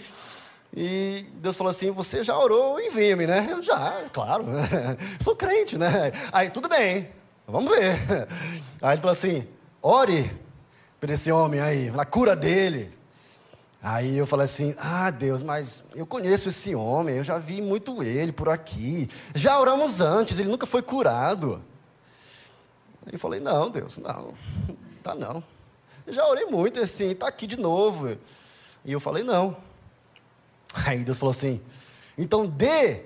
e 0.75 1.25
Deus 1.35 1.55
falou 1.55 1.69
assim: 1.69 1.91
Você 1.91 2.23
já 2.23 2.37
orou, 2.37 2.79
envia-me, 2.79 3.27
né? 3.27 3.47
Eu 3.51 3.61
já, 3.61 4.05
claro, 4.11 4.45
sou 5.21 5.35
crente, 5.35 5.77
né? 5.77 6.11
Aí, 6.31 6.49
tudo 6.49 6.67
bem, 6.67 7.09
vamos 7.47 7.69
ver. 7.69 7.95
Aí 8.81 8.95
ele 8.95 9.01
falou 9.01 9.11
assim: 9.11 9.47
Ore 9.81 10.31
por 10.99 11.09
esse 11.11 11.31
homem 11.31 11.59
aí, 11.59 11.91
na 11.91 12.05
cura 12.05 12.35
dele. 12.35 12.91
Aí 13.83 14.17
eu 14.17 14.25
falei 14.25 14.45
assim: 14.45 14.73
Ah, 14.79 15.11
Deus, 15.11 15.43
mas 15.43 15.83
eu 15.93 16.07
conheço 16.07 16.49
esse 16.49 16.73
homem, 16.73 17.17
eu 17.17 17.23
já 17.23 17.37
vi 17.37 17.61
muito 17.61 18.01
ele 18.01 18.31
por 18.31 18.49
aqui. 18.49 19.07
Já 19.35 19.59
oramos 19.59 20.01
antes, 20.01 20.39
ele 20.39 20.49
nunca 20.49 20.65
foi 20.65 20.81
curado. 20.81 21.63
Aí 23.05 23.13
eu 23.13 23.19
falei: 23.19 23.39
Não, 23.39 23.69
Deus, 23.69 23.99
não, 23.99 24.33
tá 25.03 25.13
não. 25.13 25.43
Já 26.07 26.27
orei 26.27 26.45
muito 26.45 26.79
assim, 26.79 27.15
tá 27.15 27.27
aqui 27.27 27.47
de 27.47 27.57
novo. 27.57 28.17
E 28.83 28.91
eu 28.91 28.99
falei: 28.99 29.23
Não. 29.23 29.57
Aí 30.85 31.03
Deus 31.03 31.17
falou 31.17 31.31
assim: 31.31 31.61
então 32.17 32.45
dê 32.45 33.01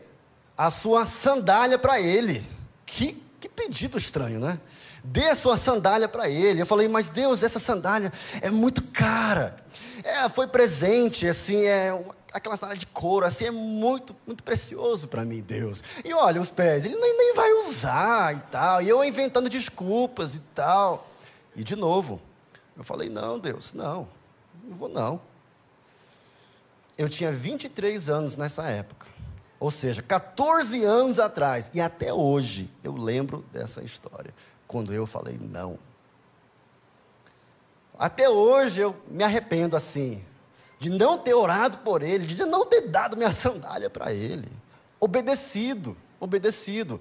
a 0.58 0.70
sua 0.70 1.06
sandália 1.06 1.78
para 1.78 2.00
ele. 2.00 2.46
Que, 2.86 3.22
que 3.40 3.50
pedido 3.50 3.98
estranho, 3.98 4.40
né? 4.40 4.60
Dê 5.04 5.26
a 5.28 5.36
sua 5.36 5.58
sandália 5.58 6.08
para 6.08 6.30
ele. 6.30 6.62
Eu 6.62 6.66
falei, 6.66 6.88
mas 6.88 7.10
Deus, 7.10 7.44
essa 7.44 7.60
sandália 7.60 8.12
é 8.42 8.50
muito 8.50 8.82
cara. 8.84 9.58
É, 10.04 10.28
foi 10.30 10.48
presente, 10.48 11.28
assim, 11.28 11.64
é 11.66 11.94
uma, 11.94 12.16
aquela 12.34 12.58
sandália 12.58 12.80
de 12.80 12.86
couro, 12.88 13.26
assim, 13.26 13.46
é 13.46 13.52
muito, 13.52 14.16
muito 14.26 14.44
precioso 14.44 15.08
para 15.08 15.24
mim, 15.24 15.42
Deus. 15.42 15.84
E 16.04 16.14
olha 16.14 16.42
os 16.42 16.52
pés, 16.52 16.86
ele 16.86 16.96
nem, 16.96 17.18
nem 17.18 17.34
vai 17.34 17.52
usar 17.54 18.36
e 18.36 18.40
tal. 18.52 18.82
E 18.82 18.90
eu 18.90 19.04
inventando 19.04 19.50
desculpas 19.50 20.36
e 20.36 20.40
tal. 20.54 21.08
E 21.56 21.64
de 21.64 21.76
novo, 21.76 22.22
eu 22.78 22.84
falei, 22.84 23.10
não, 23.10 23.40
Deus, 23.40 23.74
não, 23.74 24.08
não 24.64 24.76
vou 24.76 24.88
não. 24.88 25.20
Eu 26.98 27.10
tinha 27.10 27.32
23 27.32 28.10
anos 28.10 28.38
nessa 28.38 28.64
época. 28.64 29.08
Ou 29.60 29.72
seja, 29.72 30.02
14 30.02 30.84
anos 30.84 31.20
atrás. 31.20 31.72
E 31.74 31.82
até 31.82 32.14
hoje 32.14 32.70
eu 32.84 32.96
lembro 32.96 33.44
dessa 33.52 33.84
história. 33.84 34.34
Quando 34.68 34.94
eu 34.94 35.08
falei 35.08 35.38
não. 35.40 35.80
Até 37.98 38.30
hoje 38.30 38.82
eu 38.82 38.96
me 39.08 39.24
arrependo 39.24 39.76
assim. 39.76 40.24
De 40.80 40.90
não 40.90 41.18
ter 41.18 41.34
orado 41.34 41.80
por 41.80 42.04
ele. 42.04 42.26
De 42.26 42.46
não 42.46 42.66
ter 42.66 42.82
dado 42.82 43.18
minha 43.18 43.32
sandália 43.32 43.90
para 43.90 44.14
ele. 44.14 44.52
Obedecido. 45.00 45.98
Obedecido. 46.20 47.00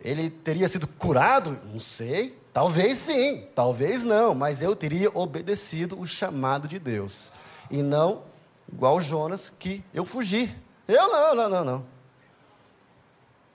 Ele 0.00 0.30
teria 0.30 0.68
sido 0.68 0.86
curado? 0.86 1.58
Não 1.64 1.80
sei. 1.80 2.38
Talvez 2.52 2.98
sim. 2.98 3.46
Talvez 3.54 4.04
não. 4.04 4.34
Mas 4.34 4.62
eu 4.62 4.76
teria 4.76 5.10
obedecido 5.16 5.98
o 5.98 6.06
chamado 6.06 6.68
de 6.68 6.78
Deus. 6.78 7.32
E 7.70 7.82
não 7.82 8.32
igual 8.72 9.00
Jonas, 9.00 9.50
que 9.50 9.84
eu 9.92 10.04
fugi. 10.04 10.54
Eu 10.88 11.08
não, 11.08 11.34
não, 11.34 11.48
não, 11.48 11.64
não. 11.64 11.86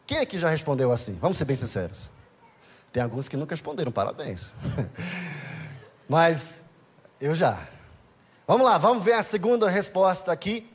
Quem 0.05 0.19
aqui 0.19 0.37
já 0.37 0.49
respondeu 0.49 0.91
assim? 0.91 1.17
Vamos 1.19 1.37
ser 1.37 1.45
bem 1.45 1.55
sinceros. 1.55 2.09
Tem 2.93 3.03
alguns 3.03 3.27
que 3.27 3.35
nunca 3.35 3.53
responderam, 3.53 3.91
parabéns. 3.91 4.51
Mas 6.07 6.61
eu 7.19 7.35
já. 7.35 7.59
Vamos 8.45 8.65
lá, 8.65 8.77
vamos 8.77 9.03
ver 9.03 9.13
a 9.13 9.23
segunda 9.23 9.69
resposta 9.69 10.31
aqui. 10.31 10.71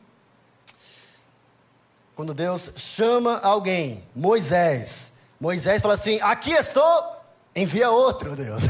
Quando 2.15 2.35
Deus 2.35 2.73
chama 2.77 3.39
alguém, 3.39 4.05
Moisés. 4.15 5.15
Moisés 5.41 5.81
fala 5.81 5.95
assim: 5.95 6.21
Aqui 6.21 6.53
estou, 6.53 7.17
envia 7.55 7.91
outro, 7.91 8.35
Deus. 8.35 8.63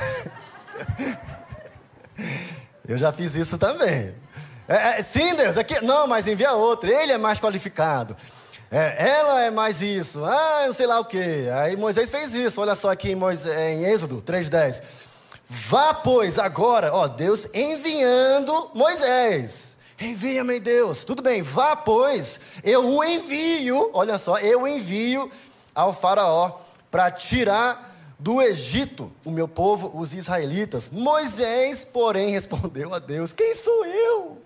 eu 2.87 2.99
já 2.99 3.12
fiz 3.12 3.35
isso 3.35 3.59
também. 3.59 4.14
É, 4.68 4.99
é, 4.99 5.03
sim, 5.03 5.35
Deus, 5.35 5.57
aqui, 5.57 5.85
não, 5.85 6.07
mas 6.07 6.27
envia 6.27 6.53
outro, 6.53 6.90
ele 6.90 7.12
é 7.12 7.18
mais 7.18 7.40
qualificado. 7.40 8.16
É, 8.71 9.11
ela 9.11 9.42
é 9.42 9.51
mais 9.51 9.83
isso, 9.83 10.25
ah, 10.25 10.62
não 10.64 10.73
sei 10.73 10.87
lá 10.87 10.99
o 10.99 11.05
que. 11.05 11.49
Aí 11.51 11.77
Moisés 11.77 12.11
fez 12.11 12.33
isso, 12.33 12.61
olha 12.61 12.75
só 12.75 12.90
aqui 12.90 13.11
em, 13.11 13.14
Moisés, 13.14 13.55
é, 13.55 13.75
em 13.75 13.85
Êxodo 13.85 14.23
3,10. 14.23 14.83
Vá, 15.47 15.92
pois, 15.92 16.38
agora, 16.38 16.95
ó, 16.95 17.07
Deus 17.07 17.47
enviando 17.53 18.71
Moisés. 18.75 19.77
Envia-me, 20.01 20.59
Deus. 20.59 21.05
Tudo 21.05 21.23
bem, 21.23 21.42
vá, 21.42 21.77
pois, 21.77 22.40
eu 22.64 22.97
o 22.97 23.05
envio, 23.05 23.90
olha 23.92 24.18
só, 24.18 24.38
eu 24.38 24.66
envio 24.66 25.31
ao 25.75 25.92
Faraó 25.92 26.59
para 26.90 27.11
tirar 27.11 27.92
do 28.23 28.41
Egito 28.41 29.11
o 29.25 29.31
meu 29.33 29.49
povo, 29.49 29.91
os 29.99 30.15
israelitas. 30.15 30.89
Moisés, 30.91 31.85
porém, 31.85 32.31
respondeu 32.33 32.95
a 32.95 32.99
Deus: 32.99 33.33
Quem 33.33 33.55
sou 33.55 33.85
eu? 33.85 34.43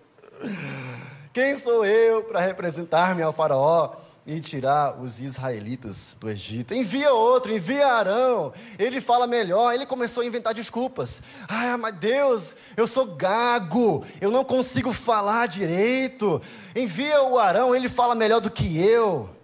Quem 1.32 1.54
sou 1.54 1.84
eu 1.84 2.24
para 2.24 2.40
representar-me 2.40 3.22
ao 3.22 3.32
Faraó 3.32 3.94
e 4.26 4.40
tirar 4.40 4.98
os 4.98 5.20
israelitas 5.20 6.16
do 6.18 6.30
Egito? 6.30 6.72
Envia 6.72 7.12
outro, 7.12 7.52
envia 7.52 7.86
Arão. 7.86 8.50
Ele 8.78 8.98
fala 8.98 9.26
melhor. 9.26 9.74
Ele 9.74 9.84
começou 9.84 10.22
a 10.22 10.26
inventar 10.26 10.54
desculpas. 10.54 11.22
Ah, 11.46 11.76
mas 11.76 11.94
Deus, 11.96 12.54
eu 12.78 12.86
sou 12.86 13.14
gago, 13.14 14.02
eu 14.22 14.30
não 14.30 14.42
consigo 14.42 14.90
falar 14.90 15.48
direito. 15.48 16.40
Envia 16.74 17.22
o 17.22 17.38
Arão, 17.38 17.74
ele 17.74 17.90
fala 17.90 18.14
melhor 18.14 18.40
do 18.40 18.50
que 18.50 18.78
eu. 18.78 19.35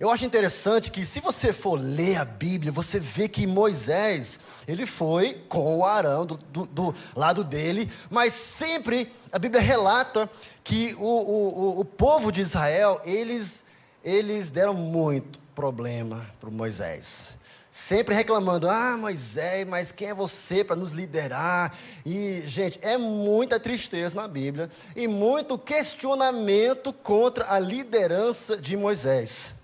Eu 0.00 0.10
acho 0.10 0.24
interessante 0.24 0.90
que 0.90 1.04
se 1.04 1.20
você 1.20 1.52
for 1.52 1.78
ler 1.78 2.16
a 2.16 2.24
Bíblia, 2.24 2.72
você 2.72 2.98
vê 2.98 3.28
que 3.28 3.46
Moisés, 3.46 4.38
ele 4.66 4.86
foi 4.86 5.44
com 5.46 5.76
o 5.76 5.84
Arão 5.84 6.24
do, 6.24 6.38
do, 6.38 6.64
do 6.64 6.94
lado 7.14 7.44
dele, 7.44 7.86
mas 8.08 8.32
sempre 8.32 9.12
a 9.30 9.38
Bíblia 9.38 9.60
relata 9.60 10.26
que 10.64 10.96
o, 10.98 11.04
o, 11.04 11.80
o 11.80 11.84
povo 11.84 12.32
de 12.32 12.40
Israel, 12.40 12.98
eles, 13.04 13.66
eles 14.02 14.50
deram 14.50 14.72
muito 14.72 15.38
problema 15.54 16.26
para 16.40 16.50
Moisés. 16.50 17.36
Sempre 17.70 18.14
reclamando, 18.14 18.70
ah, 18.70 18.96
Moisés, 18.96 19.68
mas 19.68 19.92
quem 19.92 20.08
é 20.08 20.14
você 20.14 20.64
para 20.64 20.76
nos 20.76 20.92
liderar? 20.92 21.76
E, 22.06 22.42
gente, 22.46 22.78
é 22.80 22.96
muita 22.96 23.60
tristeza 23.60 24.18
na 24.18 24.26
Bíblia 24.26 24.70
e 24.96 25.06
muito 25.06 25.58
questionamento 25.58 26.90
contra 26.90 27.52
a 27.52 27.58
liderança 27.58 28.56
de 28.56 28.78
Moisés. 28.78 29.59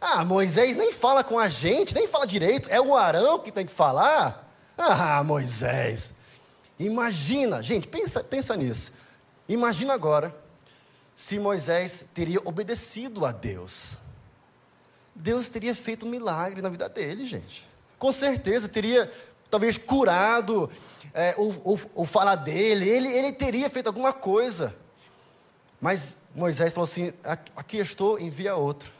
Ah, 0.00 0.24
Moisés 0.24 0.76
nem 0.76 0.92
fala 0.92 1.22
com 1.22 1.38
a 1.38 1.46
gente, 1.46 1.94
nem 1.94 2.06
fala 2.08 2.26
direito, 2.26 2.68
é 2.70 2.80
o 2.80 2.96
Arão 2.96 3.38
que 3.38 3.52
tem 3.52 3.66
que 3.66 3.72
falar? 3.72 4.48
Ah, 4.78 5.22
Moisés. 5.22 6.14
Imagina, 6.78 7.62
gente, 7.62 7.86
pensa, 7.86 8.24
pensa 8.24 8.56
nisso. 8.56 8.92
Imagina 9.46 9.92
agora 9.92 10.34
se 11.14 11.38
Moisés 11.38 12.06
teria 12.14 12.40
obedecido 12.46 13.26
a 13.26 13.32
Deus. 13.32 13.98
Deus 15.14 15.50
teria 15.50 15.74
feito 15.74 16.06
um 16.06 16.08
milagre 16.08 16.62
na 16.62 16.70
vida 16.70 16.88
dele, 16.88 17.26
gente. 17.26 17.68
Com 17.98 18.10
certeza, 18.10 18.68
teria 18.68 19.12
talvez 19.50 19.76
curado 19.76 20.70
é, 21.12 21.34
o, 21.36 22.06
falar 22.06 22.36
dele, 22.36 22.88
ele, 22.88 23.08
ele 23.08 23.32
teria 23.32 23.68
feito 23.68 23.88
alguma 23.88 24.14
coisa. 24.14 24.74
Mas 25.78 26.18
Moisés 26.34 26.72
falou 26.72 26.84
assim: 26.84 27.12
aqui 27.54 27.76
estou, 27.76 28.18
envia 28.18 28.54
outro. 28.54 28.99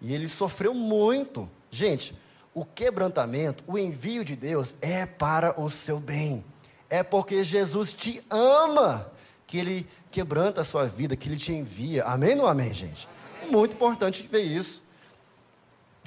E 0.00 0.14
ele 0.14 0.28
sofreu 0.28 0.74
muito. 0.74 1.50
Gente, 1.70 2.14
o 2.54 2.64
quebrantamento, 2.64 3.64
o 3.66 3.78
envio 3.78 4.24
de 4.24 4.36
Deus 4.36 4.74
é 4.80 5.06
para 5.06 5.60
o 5.60 5.68
seu 5.68 6.00
bem. 6.00 6.44
É 6.90 7.02
porque 7.02 7.44
Jesus 7.44 7.92
te 7.92 8.24
ama 8.30 9.10
que 9.46 9.58
ele 9.58 9.88
quebranta 10.10 10.60
a 10.60 10.64
sua 10.64 10.86
vida, 10.86 11.16
que 11.16 11.28
ele 11.28 11.36
te 11.36 11.52
envia. 11.52 12.04
Amém 12.04 12.38
ou 12.40 12.46
amém, 12.46 12.72
gente? 12.72 13.08
Muito 13.50 13.76
importante 13.76 14.26
ver 14.26 14.42
isso. 14.42 14.82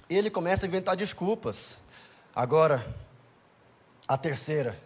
Ele 0.10 0.30
começa 0.30 0.66
a 0.66 0.68
inventar 0.68 0.96
desculpas. 0.96 1.78
Agora, 2.36 2.86
a 4.08 4.18
terceira 4.18 4.78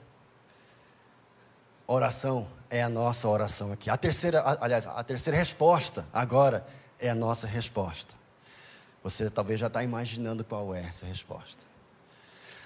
oração 1.88 2.48
é 2.70 2.82
a 2.84 2.89
nossa 2.89 3.28
oração 3.28 3.72
aqui. 3.72 3.89
A 3.89 3.98
terceira, 3.98 4.44
aliás, 4.60 4.88
a 4.88 5.04
terceira 5.04 5.38
resposta 5.38 6.06
agora 6.13 6.65
é 7.00 7.10
a 7.10 7.15
nossa 7.15 7.48
resposta. 7.48 8.13
Você 9.06 9.30
talvez 9.30 9.60
já 9.60 9.68
está 9.68 9.84
imaginando 9.84 10.44
qual 10.44 10.74
é 10.74 10.82
essa 10.82 11.06
resposta. 11.06 11.63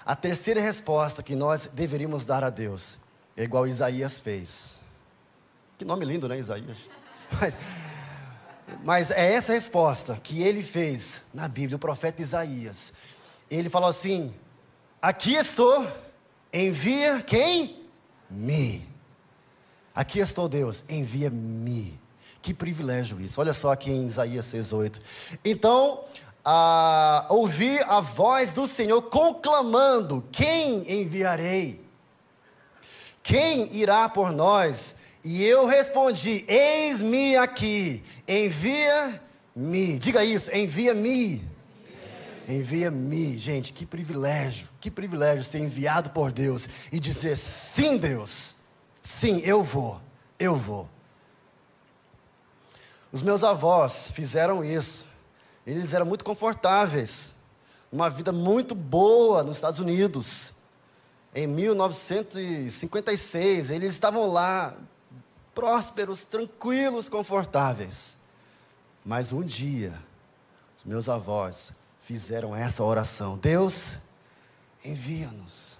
A 0.06 0.16
terceira 0.16 0.58
resposta 0.58 1.22
que 1.22 1.36
nós 1.36 1.66
deveríamos 1.66 2.24
dar 2.24 2.42
a 2.42 2.48
Deus 2.48 2.96
é 3.36 3.42
igual 3.42 3.66
Isaías 3.66 4.18
fez. 4.18 4.80
Que 5.76 5.84
nome 5.84 6.06
lindo, 6.06 6.26
né, 6.26 6.38
Isaías? 6.38 6.78
Mas, 7.38 7.58
mas 8.82 9.10
é 9.12 9.34
essa 9.34 9.52
resposta 9.52 10.16
que 10.16 10.42
ele 10.42 10.62
fez 10.62 11.24
na 11.32 11.46
Bíblia, 11.46 11.76
o 11.76 11.78
profeta 11.78 12.22
Isaías. 12.22 12.92
Ele 13.48 13.68
falou 13.68 13.88
assim: 13.88 14.34
Aqui 15.00 15.34
estou, 15.34 15.86
envia 16.52 17.20
quem? 17.20 17.84
Me. 18.28 18.88
Aqui 19.94 20.18
estou, 20.18 20.48
Deus, 20.48 20.82
envia-me. 20.88 22.00
Que 22.42 22.54
privilégio 22.54 23.20
isso. 23.20 23.40
Olha 23.40 23.52
só 23.52 23.70
aqui 23.70 23.90
em 23.90 24.06
Isaías 24.06 24.46
6,8. 24.46 25.00
Então, 25.44 26.04
a, 26.52 27.26
ouvi 27.28 27.78
a 27.86 28.00
voz 28.00 28.52
do 28.52 28.66
Senhor 28.66 29.02
conclamando: 29.02 30.26
Quem 30.32 31.00
enviarei? 31.00 31.80
Quem 33.22 33.72
irá 33.76 34.08
por 34.08 34.32
nós? 34.32 34.96
E 35.22 35.44
eu 35.44 35.64
respondi: 35.66 36.44
Eis-me 36.48 37.36
aqui, 37.36 38.02
envia-me. 38.26 39.96
Diga 40.00 40.24
isso, 40.24 40.52
envia-me. 40.52 41.48
Envia-me, 42.48 43.38
gente, 43.38 43.72
que 43.72 43.86
privilégio, 43.86 44.68
que 44.80 44.90
privilégio 44.90 45.44
ser 45.44 45.60
enviado 45.60 46.10
por 46.10 46.32
Deus 46.32 46.68
e 46.90 46.98
dizer: 46.98 47.36
sim, 47.36 47.96
Deus, 47.96 48.56
sim, 49.00 49.38
eu 49.44 49.62
vou, 49.62 50.00
eu 50.36 50.56
vou. 50.56 50.88
Os 53.12 53.22
meus 53.22 53.44
avós 53.44 54.10
fizeram 54.12 54.64
isso. 54.64 55.09
Eles 55.66 55.92
eram 55.92 56.06
muito 56.06 56.24
confortáveis, 56.24 57.34
uma 57.92 58.08
vida 58.08 58.32
muito 58.32 58.74
boa 58.74 59.42
nos 59.42 59.56
Estados 59.56 59.78
Unidos. 59.78 60.54
Em 61.34 61.46
1956, 61.46 63.68
eles 63.70 63.92
estavam 63.92 64.32
lá, 64.32 64.74
prósperos, 65.54 66.24
tranquilos, 66.24 67.06
confortáveis. 67.08 68.16
Mas 69.04 69.32
um 69.32 69.42
dia, 69.42 70.00
os 70.76 70.84
meus 70.84 71.08
avós 71.08 71.72
fizeram 72.00 72.56
essa 72.56 72.82
oração: 72.82 73.38
Deus, 73.38 73.98
envia-nos. 74.84 75.78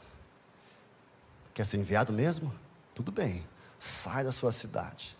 Quer 1.54 1.66
ser 1.66 1.78
enviado 1.78 2.12
mesmo? 2.12 2.54
Tudo 2.94 3.10
bem, 3.10 3.44
sai 3.78 4.22
da 4.24 4.32
sua 4.32 4.52
cidade, 4.52 5.16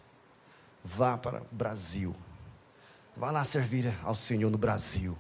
vá 0.85 1.19
para 1.19 1.43
o 1.43 1.47
Brasil 1.51 2.15
Vá 3.21 3.31
lá 3.31 3.45
servir 3.45 3.95
ao 4.03 4.15
Senhor 4.15 4.49
no 4.49 4.57
Brasil. 4.57 5.15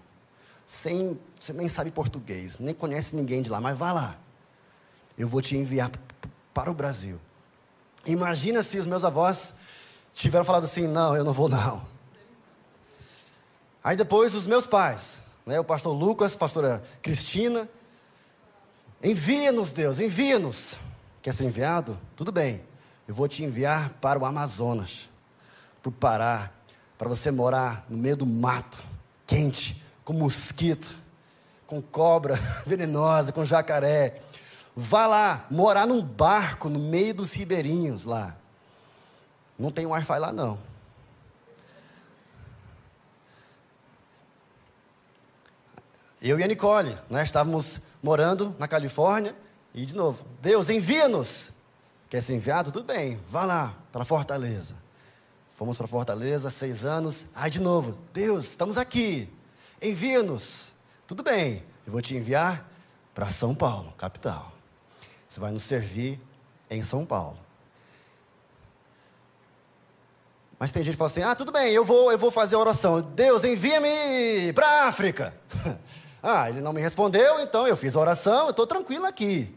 Sem, 0.64 1.20
você 1.38 1.52
nem 1.52 1.68
sabe 1.68 1.90
português, 1.90 2.58
nem 2.58 2.74
conhece 2.74 3.14
ninguém 3.14 3.42
de 3.42 3.50
lá, 3.50 3.60
mas 3.60 3.76
vá 3.76 3.92
lá. 3.92 4.16
Eu 5.18 5.28
vou 5.28 5.42
te 5.42 5.54
enviar 5.54 5.90
para 6.54 6.70
o 6.70 6.74
Brasil. 6.74 7.20
Imagina 8.06 8.62
se 8.62 8.78
os 8.78 8.86
meus 8.86 9.04
avós 9.04 9.52
tiveram 10.14 10.46
falado 10.46 10.64
assim: 10.64 10.86
não, 10.86 11.14
eu 11.14 11.22
não 11.22 11.34
vou 11.34 11.46
não. 11.46 11.86
Aí 13.84 13.98
depois 13.98 14.34
os 14.34 14.46
meus 14.46 14.64
pais, 14.64 15.20
né, 15.44 15.60
o 15.60 15.64
pastor 15.64 15.94
Lucas, 15.94 16.34
a 16.34 16.38
pastora 16.38 16.82
Cristina, 17.02 17.68
envia-nos, 19.02 19.72
Deus, 19.72 20.00
envia-nos. 20.00 20.78
Quer 21.20 21.34
ser 21.34 21.44
enviado? 21.44 21.98
Tudo 22.16 22.32
bem, 22.32 22.64
eu 23.06 23.12
vou 23.12 23.28
te 23.28 23.44
enviar 23.44 23.90
para 24.00 24.18
o 24.18 24.24
Amazonas, 24.24 25.10
para 25.82 25.90
o 25.90 25.92
Pará, 25.92 26.50
para 27.00 27.08
você 27.08 27.30
morar 27.30 27.86
no 27.88 27.96
meio 27.96 28.14
do 28.14 28.26
mato, 28.26 28.78
quente, 29.26 29.82
com 30.04 30.12
mosquito, 30.12 30.94
com 31.66 31.80
cobra 31.80 32.34
venenosa, 32.66 33.32
com 33.32 33.42
jacaré. 33.42 34.20
Vá 34.76 35.06
lá, 35.06 35.46
morar 35.50 35.86
num 35.86 36.02
barco 36.02 36.68
no 36.68 36.78
meio 36.78 37.14
dos 37.14 37.32
ribeirinhos 37.32 38.04
lá. 38.04 38.36
Não 39.58 39.70
tem 39.70 39.86
Wi-Fi 39.86 40.18
lá 40.18 40.30
não. 40.30 40.58
Eu 46.20 46.38
e 46.38 46.44
a 46.44 46.46
Nicole, 46.46 46.94
nós 47.08 47.22
estávamos 47.22 47.80
morando 48.02 48.54
na 48.58 48.68
Califórnia 48.68 49.34
e 49.72 49.86
de 49.86 49.96
novo, 49.96 50.22
Deus 50.42 50.68
envia-nos. 50.68 51.52
Quer 52.10 52.20
ser 52.20 52.34
enviado? 52.34 52.70
Tudo 52.70 52.84
bem, 52.84 53.18
vá 53.30 53.46
lá 53.46 53.74
para 53.90 54.04
Fortaleza. 54.04 54.89
Fomos 55.60 55.76
para 55.76 55.86
Fortaleza, 55.86 56.50
seis 56.50 56.86
anos. 56.86 57.26
Ai, 57.34 57.50
de 57.50 57.60
novo, 57.60 57.98
Deus, 58.14 58.46
estamos 58.46 58.78
aqui. 58.78 59.28
Envia-nos. 59.82 60.72
Tudo 61.06 61.22
bem, 61.22 61.62
eu 61.86 61.92
vou 61.92 62.00
te 62.00 62.16
enviar 62.16 62.66
para 63.14 63.28
São 63.28 63.54
Paulo, 63.54 63.92
capital. 63.92 64.52
Você 65.28 65.38
vai 65.38 65.52
nos 65.52 65.62
servir 65.62 66.18
em 66.70 66.82
São 66.82 67.04
Paulo. 67.04 67.36
Mas 70.58 70.72
tem 70.72 70.82
gente 70.82 70.94
que 70.94 70.98
fala 70.98 71.10
assim: 71.10 71.22
ah, 71.22 71.34
tudo 71.34 71.52
bem, 71.52 71.70
eu 71.74 71.84
vou, 71.84 72.10
eu 72.10 72.16
vou 72.16 72.30
fazer 72.30 72.54
a 72.54 72.58
oração. 72.58 73.02
Deus, 73.02 73.44
envia-me 73.44 74.54
para 74.54 74.66
a 74.66 74.88
África. 74.88 75.34
ah, 76.22 76.48
ele 76.48 76.62
não 76.62 76.72
me 76.72 76.80
respondeu, 76.80 77.38
então 77.38 77.68
eu 77.68 77.76
fiz 77.76 77.94
a 77.94 78.00
oração, 78.00 78.44
eu 78.44 78.50
estou 78.52 78.66
tranquilo 78.66 79.04
aqui. 79.04 79.54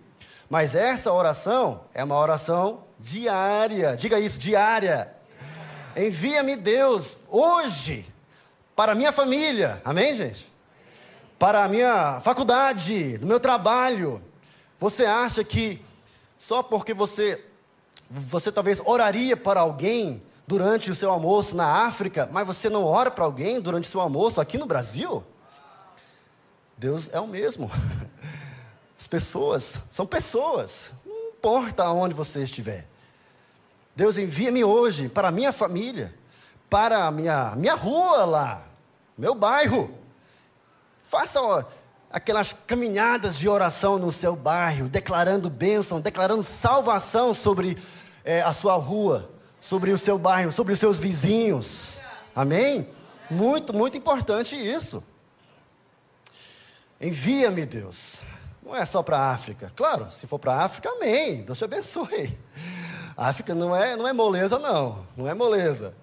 Mas 0.50 0.76
essa 0.76 1.14
oração 1.14 1.86
é 1.94 2.04
uma 2.04 2.18
oração 2.18 2.84
diária. 3.00 3.96
Diga 3.96 4.20
isso, 4.20 4.38
diária. 4.38 5.23
Envia-me 5.96 6.56
Deus 6.56 7.18
hoje 7.30 8.06
para 8.76 8.94
a 8.94 8.96
minha 8.96 9.12
família. 9.12 9.82
Amém, 9.86 10.16
gente? 10.16 10.52
Para 11.38 11.64
a 11.64 11.68
minha 11.68 12.20
faculdade, 12.22 13.18
no 13.20 13.28
meu 13.28 13.40
trabalho. 13.40 14.24
Você 14.80 15.06
acha 15.06 15.44
que 15.44 15.82
só 16.38 16.64
porque 16.64 16.94
você 16.94 17.44
você 18.10 18.52
talvez 18.52 18.82
oraria 18.86 19.36
para 19.36 19.62
alguém 19.62 20.22
durante 20.46 20.92
o 20.92 20.96
seu 20.96 21.10
almoço 21.10 21.56
na 21.56 21.86
África, 21.88 22.30
mas 22.32 22.46
você 22.46 22.70
não 22.70 22.84
ora 22.84 23.10
para 23.10 23.24
alguém 23.24 23.60
durante 23.60 23.86
o 23.88 23.92
seu 23.92 24.02
almoço 24.02 24.40
aqui 24.40 24.58
no 24.58 24.66
Brasil? 24.66 25.24
Deus 26.78 27.10
é 27.12 27.20
o 27.20 27.28
mesmo. 27.28 27.72
As 28.98 29.08
pessoas 29.08 29.84
são 29.90 30.06
pessoas, 30.06 30.92
não 31.06 31.30
importa 31.30 31.90
onde 31.90 32.14
você 32.14 32.44
estiver. 32.44 32.88
Deus 33.96 34.18
envia-me 34.18 34.64
hoje 34.64 35.08
para 35.08 35.28
a 35.28 35.32
minha 35.32 35.54
família, 35.54 36.14
para 36.70 37.06
a 37.06 37.12
minha, 37.12 37.54
minha 37.56 37.76
rua 37.76 38.26
lá, 38.26 38.68
meu 39.18 39.36
bairro. 39.36 39.94
Faça 41.04 41.42
ó, 41.42 41.64
aquelas 42.10 42.54
caminhadas 42.66 43.38
de 43.38 43.48
oração 43.48 44.00
no 44.00 44.12
seu 44.12 44.36
bairro, 44.36 44.90
declarando 44.90 45.50
bênção, 45.50 46.02
declarando 46.02 46.44
salvação 46.44 47.34
sobre 47.34 47.78
é, 48.24 48.42
a 48.42 48.52
sua 48.52 48.76
rua, 48.76 49.30
sobre 49.62 49.92
o 49.92 49.98
seu 49.98 50.18
bairro, 50.18 50.52
sobre 50.52 50.74
os 50.74 50.80
seus 50.80 50.98
vizinhos. 50.98 52.02
Amém? 52.36 52.90
Muito, 53.30 53.74
muito 53.74 53.96
importante 53.96 54.56
isso. 54.56 55.04
Envia-me, 57.00 57.66
Deus. 57.66 58.22
Não 58.64 58.76
é 58.76 58.86
só 58.86 59.04
para 59.04 59.18
a 59.18 59.32
África. 59.32 59.72
Claro, 59.76 60.10
se 60.10 60.26
for 60.26 60.40
para 60.40 60.54
a 60.54 60.64
África, 60.64 60.90
amém. 60.90 61.44
Deus 61.44 61.58
te 61.58 61.66
abençoe. 61.66 62.40
África 63.16 63.54
não 63.54 63.76
é, 63.76 63.96
não 63.96 64.08
é 64.08 64.14
moleza, 64.14 64.58
não. 64.60 65.06
Não 65.16 65.28
é 65.28 65.34
moleza. 65.34 65.94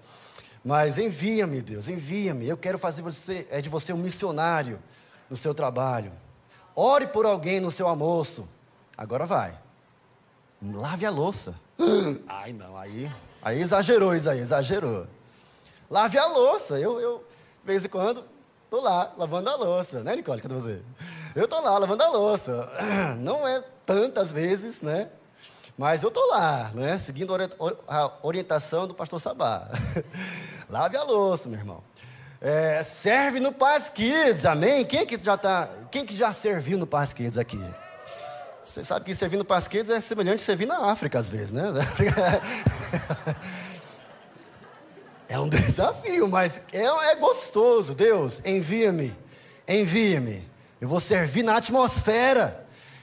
Mas 0.63 0.97
envia-me, 0.97 1.61
Deus, 1.61 1.89
envia-me. 1.89 2.47
Eu 2.47 2.57
quero 2.57 2.77
fazer 2.77 3.01
você, 3.01 3.47
é 3.49 3.61
de 3.61 3.69
você 3.69 3.91
um 3.91 3.97
missionário 3.97 4.79
no 5.29 5.35
seu 5.35 5.53
trabalho. 5.53 6.11
Ore 6.75 7.07
por 7.07 7.25
alguém 7.25 7.59
no 7.59 7.71
seu 7.71 7.87
almoço. 7.87 8.47
Agora 8.97 9.25
vai. 9.25 9.57
Lave 10.61 11.05
a 11.05 11.09
louça. 11.09 11.55
Ai, 12.27 12.53
não, 12.53 12.77
aí, 12.77 13.11
aí 13.41 13.59
exagerou, 13.59 14.15
Isaí, 14.15 14.39
exagerou. 14.39 15.07
Lave 15.89 16.17
a 16.17 16.27
louça. 16.27 16.79
Eu, 16.79 16.99
eu, 16.99 17.17
de 17.61 17.65
vez 17.65 17.83
em 17.83 17.89
quando, 17.89 18.23
tô 18.69 18.79
lá 18.79 19.11
lavando 19.17 19.49
a 19.49 19.55
louça, 19.55 20.03
né, 20.03 20.15
Nicole? 20.15 20.41
Cadê 20.41 20.53
você? 20.53 20.81
Eu 21.35 21.47
tô 21.47 21.59
lá 21.59 21.77
lavando 21.77 22.03
a 22.03 22.09
louça. 22.09 22.69
Não 23.17 23.47
é 23.47 23.63
tantas 23.85 24.31
vezes, 24.31 24.81
né? 24.81 25.09
Mas 25.81 26.03
eu 26.03 26.11
tô 26.11 26.23
lá, 26.27 26.69
né? 26.75 26.95
Seguindo 26.99 27.33
a 27.87 28.11
orientação 28.21 28.87
do 28.87 28.93
pastor 28.93 29.19
Sabá. 29.19 29.67
Lave 30.69 30.95
a 30.95 31.01
louça, 31.01 31.49
meu 31.49 31.57
irmão. 31.57 31.83
É, 32.39 32.83
serve 32.83 33.39
no 33.39 33.51
Paz 33.51 33.89
Kids, 33.89 34.45
amém? 34.45 34.85
Quem 34.85 35.07
que 35.07 35.17
já 35.19 35.35
tá, 35.35 35.67
quem 35.89 36.05
que 36.05 36.13
já 36.13 36.31
serviu 36.31 36.77
no 36.77 36.85
Paz 36.85 37.13
Kids 37.13 37.35
aqui? 37.35 37.59
Você 38.63 38.83
sabe 38.83 39.05
que 39.05 39.15
servir 39.15 39.37
no 39.37 39.43
Paz 39.43 39.67
Kids 39.67 39.89
é 39.89 39.99
semelhante 39.99 40.43
a 40.43 40.45
servir 40.45 40.67
na 40.67 40.85
África 40.85 41.17
às 41.17 41.27
vezes, 41.27 41.51
né? 41.51 41.63
É 45.27 45.39
um 45.39 45.49
desafio, 45.49 46.27
mas 46.27 46.61
é, 46.73 46.83
é 46.83 47.15
gostoso. 47.15 47.95
Deus, 47.95 48.41
envia-me, 48.45 49.15
envia-me. 49.65 50.45
Eu 50.79 50.89
vou 50.89 50.99
servir 50.99 51.41
na 51.41 51.55
atmosfera. 51.55 52.60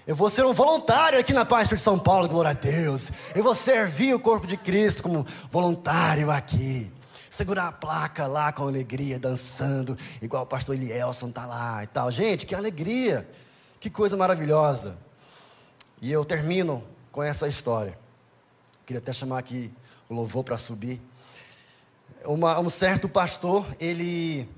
Eu 0.09 0.17
vou 0.17 0.31
ser 0.31 0.47
um 0.47 0.55
voluntário 0.55 1.19
aqui 1.19 1.35
na 1.35 1.45
Paz 1.45 1.69
de 1.69 1.79
São 1.79 1.99
Paulo, 1.99 2.27
glória 2.27 2.53
a 2.53 2.55
Deus. 2.55 3.11
Eu 3.35 3.45
vou 3.45 3.55
servir 3.55 4.15
o 4.15 4.19
corpo 4.19 4.47
de 4.47 4.57
Cristo 4.57 5.03
como 5.03 5.23
voluntário 5.51 6.31
aqui. 6.31 6.91
Segurar 7.29 7.69
a 7.69 7.73
placa 7.73 8.27
lá 8.27 8.51
com 8.51 8.63
alegria, 8.63 9.19
dançando, 9.19 9.99
igual 10.23 10.45
o 10.45 10.47
pastor 10.47 10.77
Elielson 10.77 11.31
tá 11.31 11.45
lá 11.45 11.85
e 11.85 11.89
tal. 11.89 12.11
Gente, 12.11 12.47
que 12.47 12.55
alegria, 12.55 13.29
que 13.79 13.91
coisa 13.91 14.17
maravilhosa. 14.17 14.97
E 16.01 16.11
eu 16.11 16.25
termino 16.25 16.83
com 17.13 17.23
essa 17.23 17.47
história. 17.47 17.99
Queria 18.87 19.01
até 19.03 19.13
chamar 19.13 19.41
aqui 19.41 19.71
o 20.09 20.15
louvor 20.15 20.43
para 20.43 20.57
subir 20.57 21.03
uma, 22.25 22.59
um 22.59 22.71
certo 22.71 23.11
pastor, 23.11 23.67
ele, 23.79 24.49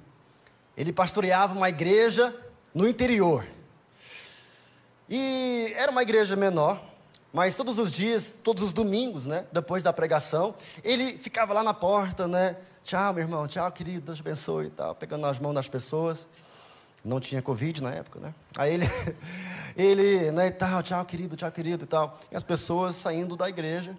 ele 0.76 0.92
pastoreava 0.92 1.54
uma 1.54 1.68
igreja 1.68 2.32
no 2.72 2.86
interior. 2.86 3.44
E 5.10 5.72
era 5.76 5.90
uma 5.90 6.02
igreja 6.02 6.36
menor, 6.36 6.80
mas 7.32 7.56
todos 7.56 7.80
os 7.80 7.90
dias, 7.90 8.32
todos 8.44 8.62
os 8.62 8.72
domingos, 8.72 9.26
né, 9.26 9.44
depois 9.50 9.82
da 9.82 9.92
pregação, 9.92 10.54
ele 10.84 11.18
ficava 11.18 11.52
lá 11.52 11.64
na 11.64 11.74
porta, 11.74 12.28
né? 12.28 12.56
Tchau, 12.84 13.12
meu 13.12 13.24
irmão, 13.24 13.48
tchau, 13.48 13.70
querido, 13.72 14.02
Deus 14.02 14.20
abençoe 14.20 14.66
e 14.66 14.70
tal, 14.70 14.94
pegando 14.94 15.26
as 15.26 15.40
mãos 15.40 15.54
das 15.54 15.66
pessoas. 15.66 16.28
Não 17.04 17.18
tinha 17.18 17.42
Covid 17.42 17.82
na 17.82 17.92
época, 17.92 18.20
né? 18.20 18.32
Aí 18.56 18.74
ele, 18.74 18.86
ele, 19.76 20.30
né, 20.30 20.46
e 20.46 20.50
tal, 20.52 20.80
tchau, 20.80 21.04
querido, 21.04 21.34
tchau, 21.34 21.50
querido 21.50 21.84
e 21.84 21.88
tal. 21.88 22.16
E 22.30 22.36
as 22.36 22.44
pessoas 22.44 22.94
saindo 22.94 23.36
da 23.36 23.48
igreja. 23.48 23.96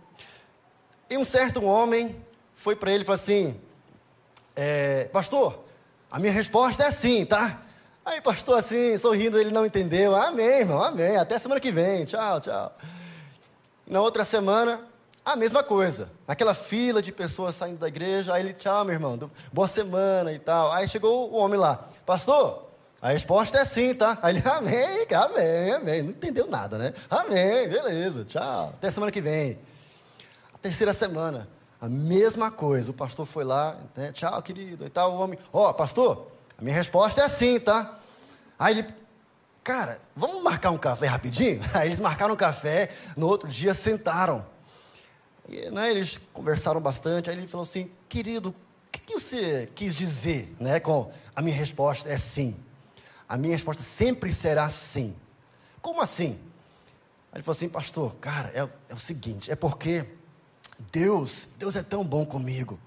E 1.10 1.18
um 1.18 1.26
certo 1.26 1.62
homem 1.66 2.16
foi 2.56 2.74
para 2.74 2.90
ele 2.90 3.04
e 3.04 3.06
falou 3.06 3.16
assim: 3.16 3.60
é, 4.56 5.10
Pastor, 5.12 5.62
a 6.10 6.20
minha 6.20 6.32
resposta 6.32 6.86
é 6.86 6.92
sim, 6.92 7.26
tá? 7.26 7.62
Aí, 8.04 8.20
pastor, 8.20 8.58
assim, 8.58 8.98
sorrindo, 8.98 9.40
ele 9.40 9.52
não 9.52 9.66
entendeu. 9.66 10.16
Amém, 10.16 10.62
irmão, 10.62 10.84
amém. 10.84 11.18
Até 11.18 11.38
semana 11.38 11.62
que 11.62 11.72
vem. 11.72 12.04
Tchau, 12.04 12.40
tchau. 12.40 12.76
Na 13.86 14.02
outra 14.02 14.24
semana, 14.24 14.82
a 15.24 15.36
mesma 15.36 15.64
coisa. 15.64 16.10
Aquela 16.28 16.54
fila 16.54 17.02
de 17.02 17.12
pessoas 17.12 17.56
saindo 17.56 17.78
da 17.78 17.88
igreja. 17.88 18.34
Aí 18.34 18.42
ele, 18.42 18.54
tchau, 18.54 18.84
meu 18.84 18.96
irmão, 18.96 19.20
boa 19.54 19.68
semana 19.68 20.34
e 20.34 20.40
tal. 20.40 20.72
Aí 20.72 20.88
chegou 20.88 21.32
o 21.32 21.36
homem 21.36 21.60
lá, 21.60 21.80
pastor, 22.06 22.72
a 23.00 23.10
resposta 23.10 23.60
é 23.60 23.66
sim, 23.66 23.94
tá? 23.94 24.18
Aí 24.22 24.36
ele, 24.36 24.48
amém, 24.48 25.08
amém, 25.16 25.72
amém. 25.74 26.04
Não 26.04 26.10
entendeu 26.10 26.48
nada, 26.48 26.78
né? 26.78 26.94
Amém, 27.10 27.68
beleza, 27.70 28.26
tchau. 28.26 28.72
Até 28.74 28.90
semana 28.90 29.12
que 29.12 29.22
vem. 29.22 29.60
A 30.54 30.58
terceira 30.58 30.94
semana, 30.94 31.48
a 31.80 31.88
mesma 31.88 32.50
coisa. 32.50 32.90
O 32.90 32.94
pastor 32.94 33.26
foi 33.26 33.44
lá, 33.44 33.78
né? 33.96 34.12
tchau, 34.12 34.42
querido, 34.42 34.86
e 34.86 34.90
tal. 34.90 35.14
O 35.14 35.20
homem, 35.20 35.38
ó, 35.54 35.70
oh, 35.70 35.74
pastor, 35.74 36.31
minha 36.62 36.76
resposta 36.76 37.22
é 37.22 37.28
sim, 37.28 37.60
tá? 37.60 38.00
Aí 38.58 38.78
ele, 38.78 38.88
cara, 39.64 40.00
vamos 40.16 40.44
marcar 40.44 40.70
um 40.70 40.78
café 40.78 41.08
rapidinho? 41.08 41.60
Aí 41.74 41.88
eles 41.88 42.00
marcaram 42.00 42.36
um 42.36 42.38
café, 42.38 42.90
no 43.18 43.28
outro 43.28 43.50
dia 43.50 43.74
sentaram. 43.74 44.46
E, 45.50 45.72
né, 45.72 45.90
eles 45.90 46.20
conversaram 46.32 46.80
bastante. 46.80 47.32
Aí 47.32 47.36
ele 47.36 47.48
falou 47.48 47.64
assim: 47.64 47.92
querido, 48.08 48.50
o 48.50 48.92
que, 48.92 49.00
que 49.00 49.14
você 49.14 49.68
quis 49.74 49.96
dizer 49.96 50.56
né, 50.60 50.80
com 50.80 51.12
a 51.36 51.42
minha 51.42 51.56
resposta 51.56 52.08
é 52.08 52.18
sim? 52.18 52.56
A 53.28 53.36
minha 53.38 53.54
resposta 53.54 53.82
sempre 53.82 54.32
será 54.32 54.70
sim. 54.70 55.16
Como 55.82 56.00
assim? 56.00 56.40
Aí 57.32 57.38
ele 57.38 57.44
falou 57.44 57.56
assim, 57.56 57.70
pastor, 57.70 58.16
cara, 58.18 58.50
é, 58.54 58.70
é 58.90 58.94
o 58.94 59.00
seguinte, 59.00 59.50
é 59.50 59.56
porque 59.56 60.06
Deus, 60.92 61.48
Deus 61.58 61.76
é 61.76 61.82
tão 61.82 62.04
bom 62.04 62.26
comigo. 62.26 62.80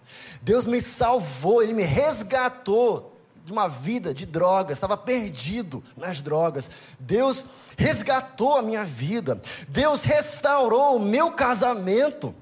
Deus 0.43 0.67
me 0.67 0.81
salvou, 0.81 1.63
Ele 1.63 1.73
me 1.73 1.83
resgatou 1.83 3.14
de 3.45 3.53
uma 3.53 3.69
vida 3.69 4.15
de 4.15 4.25
drogas, 4.25 4.77
estava 4.77 4.97
perdido 4.97 5.85
nas 5.97 6.23
drogas. 6.23 6.71
Deus 6.99 7.45
resgatou 7.77 8.57
a 8.57 8.63
minha 8.63 8.85
vida. 8.85 9.41
Deus 9.69 10.03
restaurou 10.03 10.97
o 10.97 11.01
meu 11.01 11.33
casamento. 11.33 12.35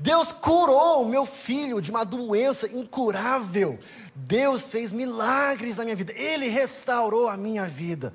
Deus 0.00 0.32
curou 0.32 1.02
o 1.02 1.08
meu 1.08 1.24
filho 1.24 1.80
de 1.80 1.90
uma 1.90 2.04
doença 2.04 2.66
incurável. 2.66 3.78
Deus 4.14 4.66
fez 4.66 4.90
milagres 4.90 5.76
na 5.76 5.84
minha 5.84 5.96
vida. 5.96 6.12
Ele 6.14 6.48
restaurou 6.48 7.28
a 7.28 7.36
minha 7.36 7.66
vida. 7.66 8.12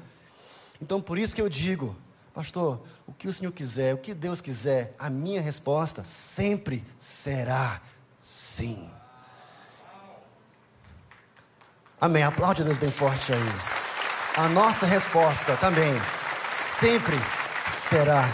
Então, 0.81 0.99
por 0.99 1.17
isso 1.17 1.35
que 1.35 1.41
eu 1.41 1.47
digo, 1.47 1.95
Pastor, 2.33 2.81
o 3.05 3.13
que 3.13 3.27
o 3.27 3.33
Senhor 3.33 3.51
quiser, 3.51 3.93
o 3.93 3.97
que 3.97 4.13
Deus 4.13 4.41
quiser, 4.41 4.95
a 4.97 5.09
minha 5.09 5.41
resposta 5.41 6.03
sempre 6.03 6.83
será 6.97 7.81
sim. 8.19 8.89
Amém. 12.01 12.23
Aplaude 12.23 12.63
a 12.63 12.65
Deus 12.65 12.79
bem 12.79 12.89
forte 12.89 13.31
aí. 13.31 13.39
A 14.35 14.49
nossa 14.49 14.87
resposta 14.87 15.55
também 15.57 15.93
sempre 16.57 17.15
será 17.67 18.27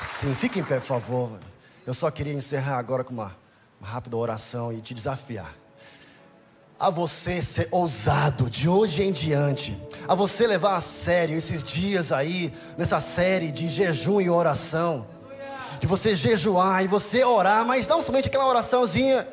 sim. 0.00 0.34
Fique 0.34 0.58
em 0.58 0.64
pé, 0.64 0.80
por 0.80 0.86
favor. 0.86 1.38
Eu 1.86 1.94
só 1.94 2.10
queria 2.10 2.32
encerrar 2.32 2.78
agora 2.78 3.04
com 3.04 3.14
uma, 3.14 3.36
uma 3.80 3.88
rápida 3.88 4.16
oração 4.16 4.72
e 4.72 4.80
te 4.80 4.92
desafiar 4.92 5.54
a 6.80 6.90
você 6.90 7.40
ser 7.40 7.68
ousado 7.70 8.50
de 8.50 8.68
hoje 8.68 9.04
em 9.04 9.12
diante, 9.12 9.80
a 10.08 10.14
você 10.14 10.44
levar 10.44 10.74
a 10.74 10.80
sério 10.80 11.36
esses 11.36 11.62
dias 11.62 12.10
aí, 12.10 12.52
nessa 12.76 13.00
série 13.00 13.52
de 13.52 13.68
jejum 13.68 14.20
e 14.20 14.28
oração, 14.28 15.06
de 15.78 15.86
você 15.86 16.12
jejuar 16.12 16.84
e 16.84 16.88
você 16.88 17.22
orar, 17.22 17.64
mas 17.64 17.86
não 17.86 18.02
somente 18.02 18.26
aquela 18.26 18.48
oraçãozinha, 18.48 19.26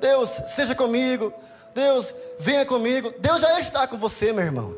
Deus, 0.00 0.28
seja 0.56 0.74
comigo, 0.74 1.32
Deus, 1.74 2.14
venha 2.38 2.64
comigo, 2.64 3.12
Deus 3.18 3.40
já 3.40 3.58
está 3.60 3.86
com 3.86 3.96
você, 3.96 4.32
meu 4.32 4.44
irmão. 4.44 4.74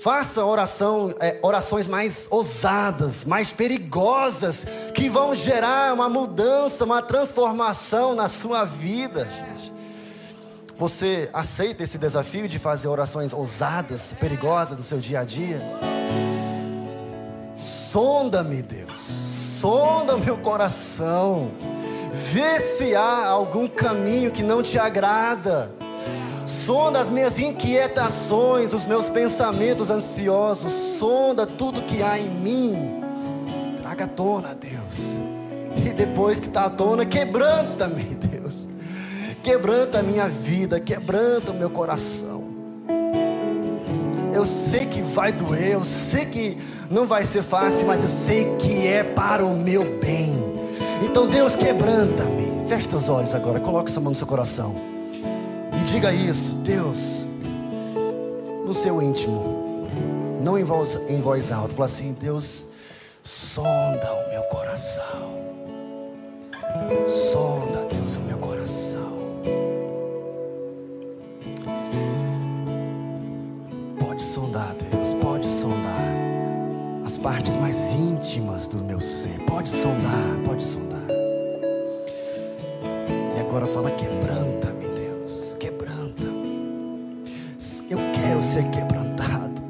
Faça 0.00 0.44
oração, 0.44 1.12
é, 1.18 1.40
orações 1.42 1.88
mais 1.88 2.28
ousadas, 2.30 3.24
mais 3.24 3.50
perigosas, 3.50 4.64
que 4.94 5.08
vão 5.08 5.34
gerar 5.34 5.92
uma 5.92 6.08
mudança, 6.08 6.84
uma 6.84 7.02
transformação 7.02 8.14
na 8.14 8.28
sua 8.28 8.64
vida, 8.64 9.28
gente. 9.28 9.72
Você 10.76 11.28
aceita 11.32 11.82
esse 11.82 11.98
desafio 11.98 12.46
de 12.46 12.56
fazer 12.56 12.86
orações 12.86 13.32
ousadas, 13.32 14.14
perigosas 14.20 14.78
no 14.78 14.84
seu 14.84 14.98
dia 14.98 15.20
a 15.20 15.24
dia? 15.24 15.60
Sonda-me, 17.56 18.62
Deus. 18.62 18.92
Sonda 19.60 20.16
meu 20.16 20.38
coração. 20.38 21.50
Vê 22.12 22.60
se 22.60 22.94
há 22.94 23.26
algum 23.26 23.66
caminho 23.66 24.30
que 24.30 24.44
não 24.44 24.62
te 24.62 24.78
agrada. 24.78 25.77
Sonda 26.68 27.00
as 27.00 27.08
minhas 27.08 27.38
inquietações, 27.38 28.74
os 28.74 28.84
meus 28.84 29.08
pensamentos 29.08 29.88
ansiosos. 29.88 30.70
Sonda 30.98 31.46
tudo 31.46 31.80
que 31.80 32.02
há 32.02 32.18
em 32.18 32.28
mim. 32.28 33.00
Traga 33.80 34.04
à 34.04 34.06
tona, 34.06 34.54
Deus. 34.54 35.18
E 35.82 35.94
depois 35.94 36.38
que 36.38 36.46
está 36.46 36.66
à 36.66 36.70
tona, 36.70 37.06
quebranta-me, 37.06 38.02
Deus 38.20 38.68
quebranta 39.42 40.00
a 40.00 40.02
minha 40.02 40.28
vida, 40.28 40.78
quebranta 40.78 41.52
o 41.52 41.54
meu 41.54 41.70
coração. 41.70 42.44
Eu 44.34 44.44
sei 44.44 44.84
que 44.84 45.00
vai 45.00 45.32
doer, 45.32 45.72
eu 45.72 45.84
sei 45.84 46.26
que 46.26 46.58
não 46.90 47.06
vai 47.06 47.24
ser 47.24 47.42
fácil, 47.42 47.86
mas 47.86 48.02
eu 48.02 48.10
sei 48.10 48.44
que 48.58 48.86
é 48.86 49.02
para 49.02 49.42
o 49.42 49.56
meu 49.56 49.98
bem. 50.00 50.34
Então, 51.02 51.26
Deus, 51.26 51.56
quebranta-me. 51.56 52.68
Feche 52.68 52.86
teus 52.86 53.08
olhos 53.08 53.34
agora, 53.34 53.58
coloque 53.58 53.90
essa 53.90 54.00
mão 54.00 54.10
no 54.10 54.16
seu 54.16 54.26
coração. 54.26 54.87
Diga 55.90 56.12
isso, 56.12 56.52
Deus, 56.56 57.26
no 58.66 58.74
seu 58.74 59.00
íntimo. 59.00 59.86
não 60.40 60.58
em 60.58 60.62
voz, 60.62 61.00
em 61.08 61.20
voz 61.20 61.50
alta, 61.50 61.74
fala 61.74 61.86
assim: 61.86 62.12
Deus, 62.12 62.66
sonda 63.22 64.12
o 64.12 64.30
meu 64.30 64.42
coração. 64.44 65.38
Sonda, 67.06 67.86
Deus, 67.86 68.16
o 68.16 68.20
meu 68.20 68.36
coração. 68.38 69.08
Pode 73.98 74.22
sondar, 74.22 74.74
Deus, 74.74 75.14
pode 75.14 75.46
sondar 75.46 76.12
as 77.04 77.16
partes 77.16 77.56
mais 77.56 77.92
íntimas 77.92 78.68
do 78.68 78.78
meu 78.84 79.00
ser. 79.00 79.38
Pode 79.46 79.70
sondar, 79.70 80.38
pode 80.44 80.62
sondar. 80.62 81.08
E 83.36 83.40
agora 83.40 83.66
fala: 83.66 83.90
quebranta-me, 83.90 84.67
ser 88.58 88.68
quebrantado. 88.70 89.62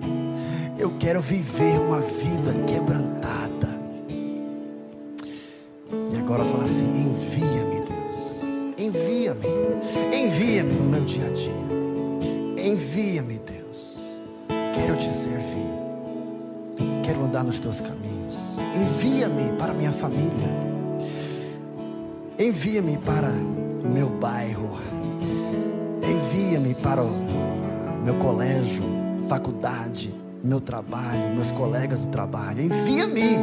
Eu 0.78 0.96
quero 0.98 1.20
viver 1.20 1.78
uma 1.78 2.00
vida 2.00 2.54
quebrantada. 2.66 3.68
E 6.10 6.16
agora 6.16 6.44
fala 6.44 6.64
assim: 6.64 6.84
envia-me, 6.84 7.82
Deus. 7.82 8.40
Envia-me. 8.78 9.46
Envia-me 10.14 10.72
no 10.72 10.84
meu 10.84 11.04
dia 11.04 11.26
a 11.26 11.30
dia. 11.30 11.52
Envia-me, 12.56 13.38
Deus. 13.38 14.20
Quero 14.74 14.96
te 14.96 15.10
servir. 15.10 15.68
Quero 17.02 17.24
andar 17.24 17.44
nos 17.44 17.60
teus 17.60 17.80
caminhos. 17.80 18.56
Envia-me 18.74 19.52
para 19.58 19.74
minha 19.74 19.92
família. 19.92 20.48
Envia-me 22.38 22.96
para 22.96 23.30
o 23.30 23.88
meu 23.88 24.08
bairro. 24.08 24.78
Envia-me 26.02 26.74
para 26.74 27.02
o 27.02 27.47
meu 28.04 28.14
colégio, 28.14 28.82
faculdade, 29.28 30.12
meu 30.42 30.60
trabalho, 30.60 31.34
meus 31.34 31.50
colegas 31.50 32.04
do 32.04 32.08
trabalho. 32.08 32.62
Envia-me. 32.62 33.38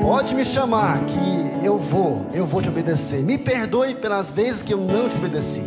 Pode 0.00 0.34
me 0.34 0.44
chamar 0.44 1.00
que 1.06 1.64
eu 1.64 1.78
vou, 1.78 2.26
eu 2.32 2.44
vou 2.44 2.60
te 2.60 2.68
obedecer. 2.68 3.22
Me 3.22 3.38
perdoe 3.38 3.94
pelas 3.94 4.30
vezes 4.30 4.62
que 4.62 4.74
eu 4.74 4.78
não 4.78 5.08
te 5.08 5.16
obedeci. 5.16 5.64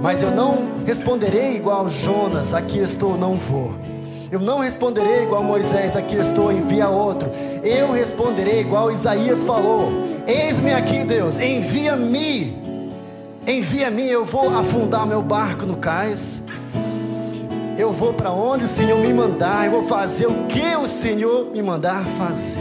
Mas 0.00 0.22
eu 0.22 0.30
não 0.30 0.82
responderei 0.86 1.56
igual 1.56 1.88
Jonas, 1.88 2.54
aqui 2.54 2.78
estou, 2.78 3.18
não 3.18 3.34
vou. 3.34 3.74
Eu 4.30 4.38
não 4.38 4.60
responderei 4.60 5.24
igual 5.24 5.42
Moisés, 5.42 5.96
aqui 5.96 6.14
estou, 6.14 6.52
envia 6.52 6.88
outro. 6.88 7.28
Eu 7.64 7.92
responderei 7.92 8.60
igual 8.60 8.90
Isaías 8.90 9.42
falou: 9.42 9.90
Eis-me 10.26 10.72
aqui, 10.72 11.04
Deus, 11.04 11.40
envia-me. 11.40 12.59
Envia-me, 13.50 14.08
eu 14.08 14.24
vou 14.24 14.48
afundar 14.56 15.04
meu 15.04 15.20
barco 15.20 15.66
no 15.66 15.76
cais. 15.76 16.40
Eu 17.76 17.92
vou 17.92 18.14
para 18.14 18.30
onde 18.30 18.62
o 18.62 18.68
Senhor 18.68 18.96
me 19.00 19.12
mandar, 19.12 19.66
eu 19.66 19.72
vou 19.72 19.82
fazer 19.82 20.28
o 20.28 20.46
que 20.46 20.76
o 20.76 20.86
Senhor 20.86 21.50
me 21.50 21.60
mandar 21.60 22.04
fazer. 22.16 22.60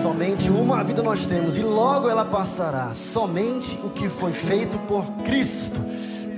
Somente 0.00 0.48
uma 0.48 0.84
vida 0.84 1.02
nós 1.02 1.26
temos 1.26 1.56
e 1.56 1.62
logo 1.62 2.08
ela 2.08 2.24
passará. 2.24 2.94
Somente 2.94 3.80
o 3.82 3.90
que 3.90 4.08
foi 4.08 4.30
feito 4.30 4.78
por 4.86 5.04
Cristo 5.24 5.80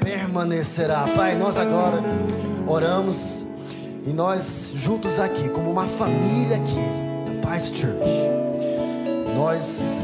permanecerá. 0.02 1.06
Pai, 1.14 1.36
nós 1.36 1.58
agora 1.58 2.02
oramos 2.66 3.44
e 4.06 4.14
nós 4.14 4.72
juntos 4.74 5.20
aqui, 5.20 5.46
como 5.50 5.70
uma 5.70 5.84
família 5.84 6.56
aqui 6.56 7.34
da 7.34 7.46
Paz 7.46 7.66
Church, 7.66 8.08
nós 9.36 10.00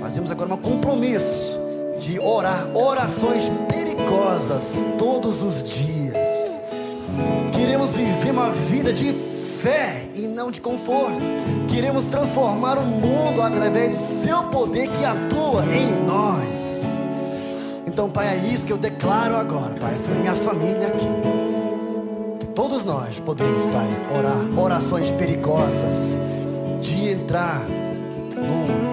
fazemos 0.00 0.32
agora 0.32 0.52
um 0.52 0.56
compromisso 0.56 1.53
de 2.04 2.18
orar 2.18 2.68
orações 2.76 3.50
perigosas 3.66 4.74
todos 4.98 5.40
os 5.40 5.62
dias. 5.62 6.58
Queremos 7.50 7.92
viver 7.92 8.30
uma 8.30 8.50
vida 8.50 8.92
de 8.92 9.10
fé 9.10 10.04
e 10.14 10.26
não 10.26 10.50
de 10.50 10.60
conforto. 10.60 11.26
Queremos 11.66 12.08
transformar 12.08 12.76
o 12.76 12.84
mundo 12.84 13.40
através 13.40 13.96
do 13.96 14.22
seu 14.22 14.42
poder 14.44 14.88
que 14.88 15.02
atua 15.02 15.64
em 15.74 16.04
nós. 16.04 16.82
Então, 17.86 18.10
Pai, 18.10 18.34
é 18.34 18.52
isso 18.52 18.66
que 18.66 18.72
eu 18.72 18.78
declaro 18.78 19.36
agora, 19.36 19.74
Pai, 19.76 19.96
sobre 19.96 20.18
minha 20.18 20.34
família 20.34 20.88
aqui. 20.88 22.48
Todos 22.54 22.84
nós 22.84 23.18
podemos, 23.18 23.64
Pai, 23.64 23.88
orar 24.14 24.62
orações 24.62 25.10
perigosas 25.10 26.14
de 26.82 27.08
entrar 27.08 27.62
num 28.36 28.83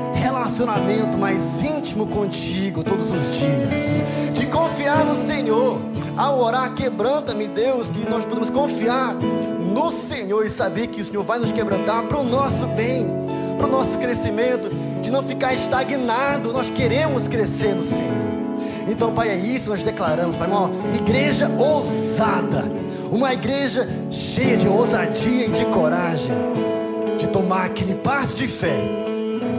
relacionamento 0.51 1.17
mais 1.17 1.61
íntimo 1.61 2.05
contigo 2.07 2.83
todos 2.83 3.09
os 3.09 3.23
dias, 3.37 4.03
de 4.33 4.45
confiar 4.47 5.05
no 5.05 5.15
Senhor. 5.15 5.79
Ao 6.17 6.39
orar, 6.41 6.73
quebranta-me, 6.73 7.47
Deus, 7.47 7.89
que 7.89 8.07
nós 8.09 8.25
podemos 8.25 8.49
confiar 8.49 9.13
no 9.13 9.89
Senhor 9.91 10.45
e 10.45 10.49
saber 10.49 10.87
que 10.87 10.99
o 10.99 11.05
Senhor 11.05 11.23
vai 11.23 11.39
nos 11.39 11.53
quebrantar 11.53 12.03
para 12.03 12.19
o 12.19 12.23
nosso 12.23 12.67
bem, 12.67 13.07
para 13.57 13.67
o 13.67 13.71
nosso 13.71 13.97
crescimento, 13.97 14.69
de 15.01 15.09
não 15.09 15.23
ficar 15.23 15.53
estagnado. 15.53 16.51
Nós 16.51 16.69
queremos 16.69 17.29
crescer 17.29 17.73
no 17.73 17.85
Senhor. 17.85 18.11
Então, 18.89 19.13
Pai, 19.13 19.29
é 19.29 19.37
isso 19.37 19.69
nós 19.69 19.83
declaramos, 19.83 20.35
Pai, 20.35 20.49
uma 20.49 20.69
igreja 20.93 21.49
ousada, 21.57 22.65
uma 23.09 23.33
igreja 23.33 23.87
cheia 24.09 24.57
de 24.57 24.67
ousadia 24.67 25.45
e 25.45 25.51
de 25.51 25.65
coragem, 25.65 26.35
de 27.17 27.27
tomar 27.29 27.67
aquele 27.67 27.95
passo 27.95 28.35
de 28.35 28.47
fé. 28.47 29.10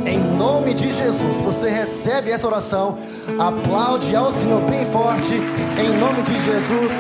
Em 0.07 0.19
nome 0.37 0.75
de 0.75 0.93
Jesus, 0.93 1.41
você 1.41 1.69
recebe 1.69 2.31
essa 2.31 2.47
oração, 2.47 2.99
aplaude 3.39 4.15
ao 4.15 4.31
Senhor 4.31 4.61
bem 4.63 4.85
forte, 4.87 5.35
em 5.35 5.99
nome 5.99 6.23
de 6.23 6.39
Jesus. 6.39 6.93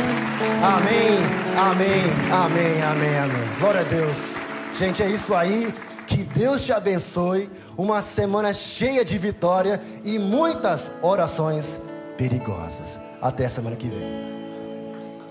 Amém, 0.62 1.18
amém, 1.58 2.02
amém, 2.32 2.82
amém, 2.82 3.18
amém. 3.18 3.58
Glória 3.58 3.80
a 3.80 3.84
Deus. 3.84 4.34
Gente, 4.78 5.02
é 5.02 5.08
isso 5.08 5.34
aí. 5.34 5.72
Que 6.06 6.24
Deus 6.24 6.64
te 6.64 6.72
abençoe. 6.72 7.50
Uma 7.76 8.00
semana 8.00 8.52
cheia 8.52 9.04
de 9.04 9.16
vitória 9.18 9.80
e 10.04 10.18
muitas 10.18 10.92
orações 11.02 11.80
perigosas. 12.16 13.00
Até 13.20 13.48
semana 13.48 13.76
que 13.76 13.88
vem. 13.88 14.31